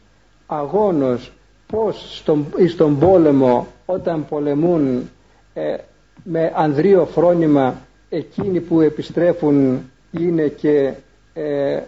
αγώνος. 0.48 1.32
Πως 1.68 2.18
στον, 2.18 2.46
στον 2.68 3.00
πόλεμο 3.00 3.68
όταν 3.86 4.26
πολεμούν 4.30 5.10
ε, 5.54 5.76
με 6.24 6.52
ανδρείο 6.56 7.06
φρόνημα 7.06 7.76
εκείνοι 8.10 8.60
που 8.60 8.82
επιστρέφουν 8.82 9.82
είναι 10.12 10.48
και 10.48 10.94
ε, 11.34 11.80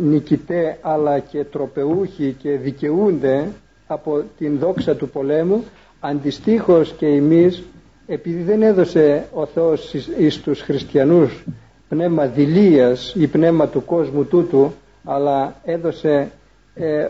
νικητέ 0.00 0.78
αλλά 0.82 1.18
και 1.18 1.44
τροπεούχοι 1.44 2.36
και 2.38 2.50
δικαιούνται 2.50 3.48
από 3.86 4.22
την 4.38 4.58
δόξα 4.58 4.94
του 4.96 5.08
πολέμου 5.08 5.64
αντιστοίχως 6.04 6.92
και 6.92 7.06
εμείς 7.06 7.62
επειδή 8.06 8.42
δεν 8.42 8.62
έδωσε 8.62 9.28
ο 9.32 9.46
Θεός 9.46 9.94
εις 10.18 10.40
τους 10.40 10.60
χριστιανούς 10.60 11.44
πνεύμα 11.88 12.26
δηλίας 12.26 13.14
ή 13.18 13.26
πνεύμα 13.26 13.68
του 13.68 13.84
κόσμου 13.84 14.24
τούτου 14.24 14.72
αλλά 15.04 15.54
έδωσε 15.64 16.30
ε, 16.74 17.06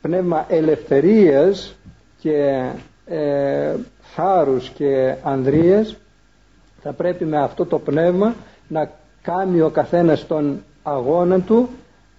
πνεύμα 0.00 0.46
ελευθερίας 0.48 1.74
και 2.20 2.68
ε, 3.06 3.74
θάρρους 4.00 4.68
και 4.68 5.14
ανδρείας 5.22 5.96
θα 6.82 6.92
πρέπει 6.92 7.24
με 7.24 7.38
αυτό 7.42 7.66
το 7.66 7.78
πνεύμα 7.78 8.34
να 8.68 8.90
κάνει 9.22 9.60
ο 9.60 9.70
καθένας 9.70 10.26
τον 10.26 10.62
αγώνα 10.82 11.40
του 11.40 11.68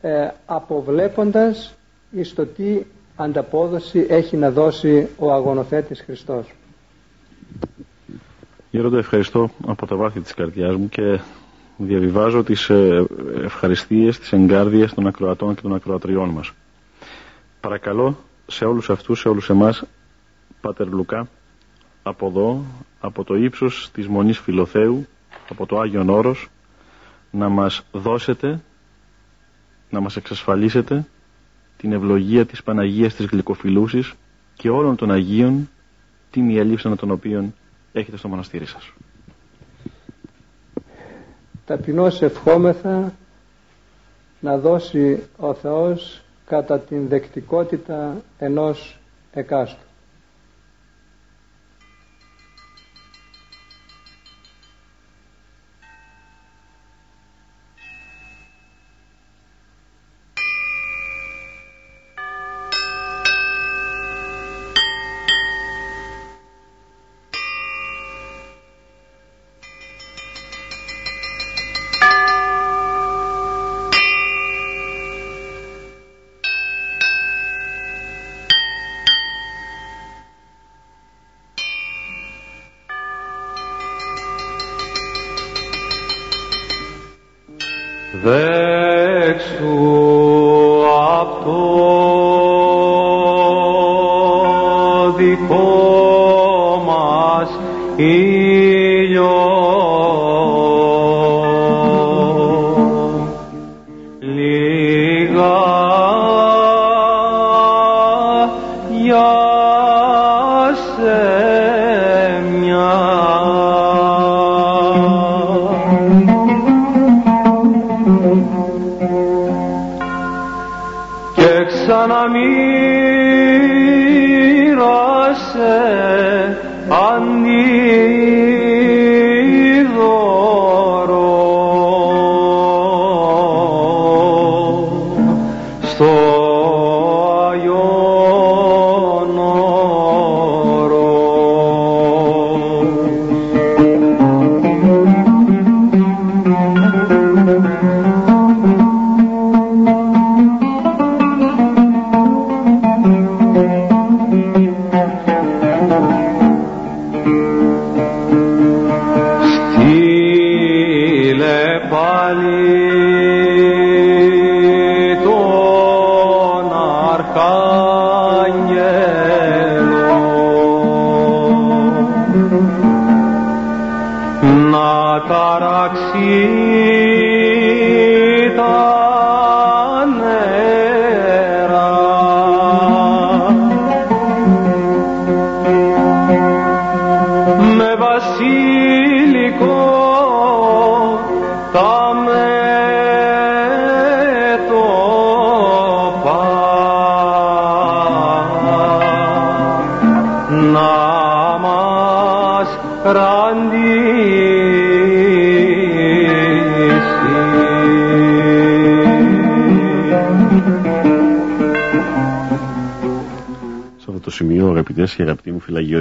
ε, 0.02 0.28
αποβλέποντας 0.46 1.74
εις 2.12 2.34
το 2.34 2.46
τι 2.46 2.82
ανταπόδοση 3.18 4.06
έχει 4.10 4.38
να 4.38 4.52
δώσει 4.52 5.08
ο 5.18 5.34
αγωνοθέτης 5.34 6.02
Χριστός. 6.02 6.48
Γέροντα 8.72 8.98
ευχαριστώ 8.98 9.50
από 9.68 9.86
τα 9.88 9.96
βάθη 9.96 10.20
της 10.20 10.34
καρδιάς 10.34 10.76
μου 10.76 10.90
και 10.90 11.20
διαβιβάζω 11.78 12.44
τις 12.44 12.70
ε, 12.70 13.06
ευχαριστίες, 13.44 14.20
τις 14.20 14.32
εγκάρδιες 14.34 14.94
των 14.94 15.08
ακροατών 15.08 15.56
και 15.56 15.62
των 15.62 15.76
ακροατριών 15.76 16.30
μας. 16.30 16.52
Παρακαλώ 17.62 18.18
σε 18.48 18.66
όλους 18.66 18.90
αυτούς, 18.90 19.20
σε 19.20 19.30
όλους 19.30 19.50
εμάς, 19.50 19.84
Πάτερ 20.62 20.88
Λουκά, 20.88 21.28
από 22.04 22.28
εδώ, 22.28 22.64
από 23.00 23.24
το 23.24 23.36
ύψος 23.36 23.90
της 23.94 24.08
Μονής 24.08 24.40
Φιλοθέου, 24.40 25.06
από 25.50 25.66
το 25.66 25.80
Άγιον 25.80 26.10
Όρος, 26.10 26.50
να 27.32 27.50
μας 27.50 27.84
δώσετε, 27.92 28.60
να 29.90 30.00
μας 30.00 30.16
εξασφαλίσετε 30.16 31.06
την 31.78 31.92
ευλογία 31.94 32.46
της 32.46 32.64
Παναγίας 32.64 33.14
της 33.16 33.26
Γλυκοφιλούσης 33.26 34.14
και 34.56 34.70
όλων 34.70 34.96
των 34.96 35.12
Αγίων, 35.12 35.70
την 36.32 36.50
ιαλήψανα 36.50 36.96
των 36.96 37.12
οποίων 37.12 37.54
έχετε 37.94 38.18
στο 38.18 38.28
μοναστήρι 38.28 38.66
σας. 38.66 38.92
Ταπεινώς 41.66 42.22
ευχόμεθα 42.22 43.14
να 44.40 44.58
δώσει 44.58 45.24
ο 45.38 45.54
Θεός 45.54 46.22
κατά 46.46 46.80
την 46.80 47.08
δεκτικότητα 47.08 48.22
ενός 48.40 48.98
εκάστου. 49.34 49.87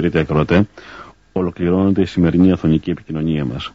Μου 0.07 0.13
φυλαγιορείτε 0.13 0.19
ακροατέ, 0.19 0.67
ολοκληρώνεται 1.31 2.01
η 2.01 2.05
σημερινή 2.05 2.51
αθωνική 2.51 2.89
επικοινωνία 2.89 3.45
μας. 3.45 3.71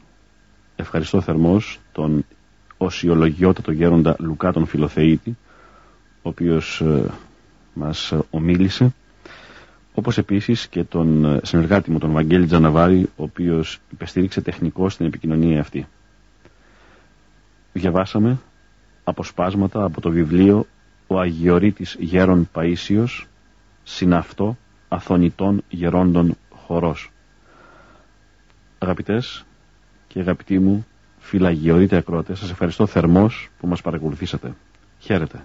Ευχαριστώ 0.77 1.21
θερμός 1.21 1.81
τον 1.93 2.25
οσιολογιότατο 2.77 3.73
γέροντα 3.73 4.17
Λουκά 4.19 4.53
τον 4.53 4.67
Φιλοθεήτη, 4.67 5.37
ο 6.23 6.29
οποίος 6.29 6.81
ε, 6.81 7.05
μας 7.75 8.13
ομίλησε, 8.31 8.95
όπως 9.95 10.19
επίσης 10.19 10.69
και 10.69 10.85
τον 10.85 11.25
ε, 11.25 11.41
συνεργάτη 11.43 11.91
μου, 11.91 11.99
τον 11.99 12.13
Βαγγέλη 12.13 12.47
Τζαναβάρη, 12.47 13.03
ο 13.17 13.23
οποίος 13.23 13.79
υπεστήριξε 13.93 14.41
τεχνικό 14.41 14.89
στην 14.89 15.07
επικοινωνία 15.07 15.61
αυτή. 15.61 15.87
Διαβάσαμε 17.73 18.39
αποσπάσματα 19.05 19.85
από 19.85 20.01
το 20.01 20.11
βιβλίο 20.11 20.67
«Ο 21.07 21.19
Αγιορείτης 21.21 21.97
Γέρον 22.01 22.49
Παΐσιος», 22.55 23.25
συναυτό 23.83 24.57
αθωνητών 24.93 25.63
γερόντων 25.69 26.37
χορός. 26.55 27.11
Αγαπητές 28.79 29.45
και 30.09 30.21
αγαπητοί 30.21 30.59
μου 30.59 30.87
φυλαγιορείτε 31.19 31.97
ακρότες, 31.97 32.39
σας 32.39 32.51
ευχαριστώ 32.51 32.87
θερμός 32.87 33.49
που 33.59 33.67
μας 33.67 33.81
παρακολουθήσατε. 33.81 34.55
Χαίρετε. 34.99 35.45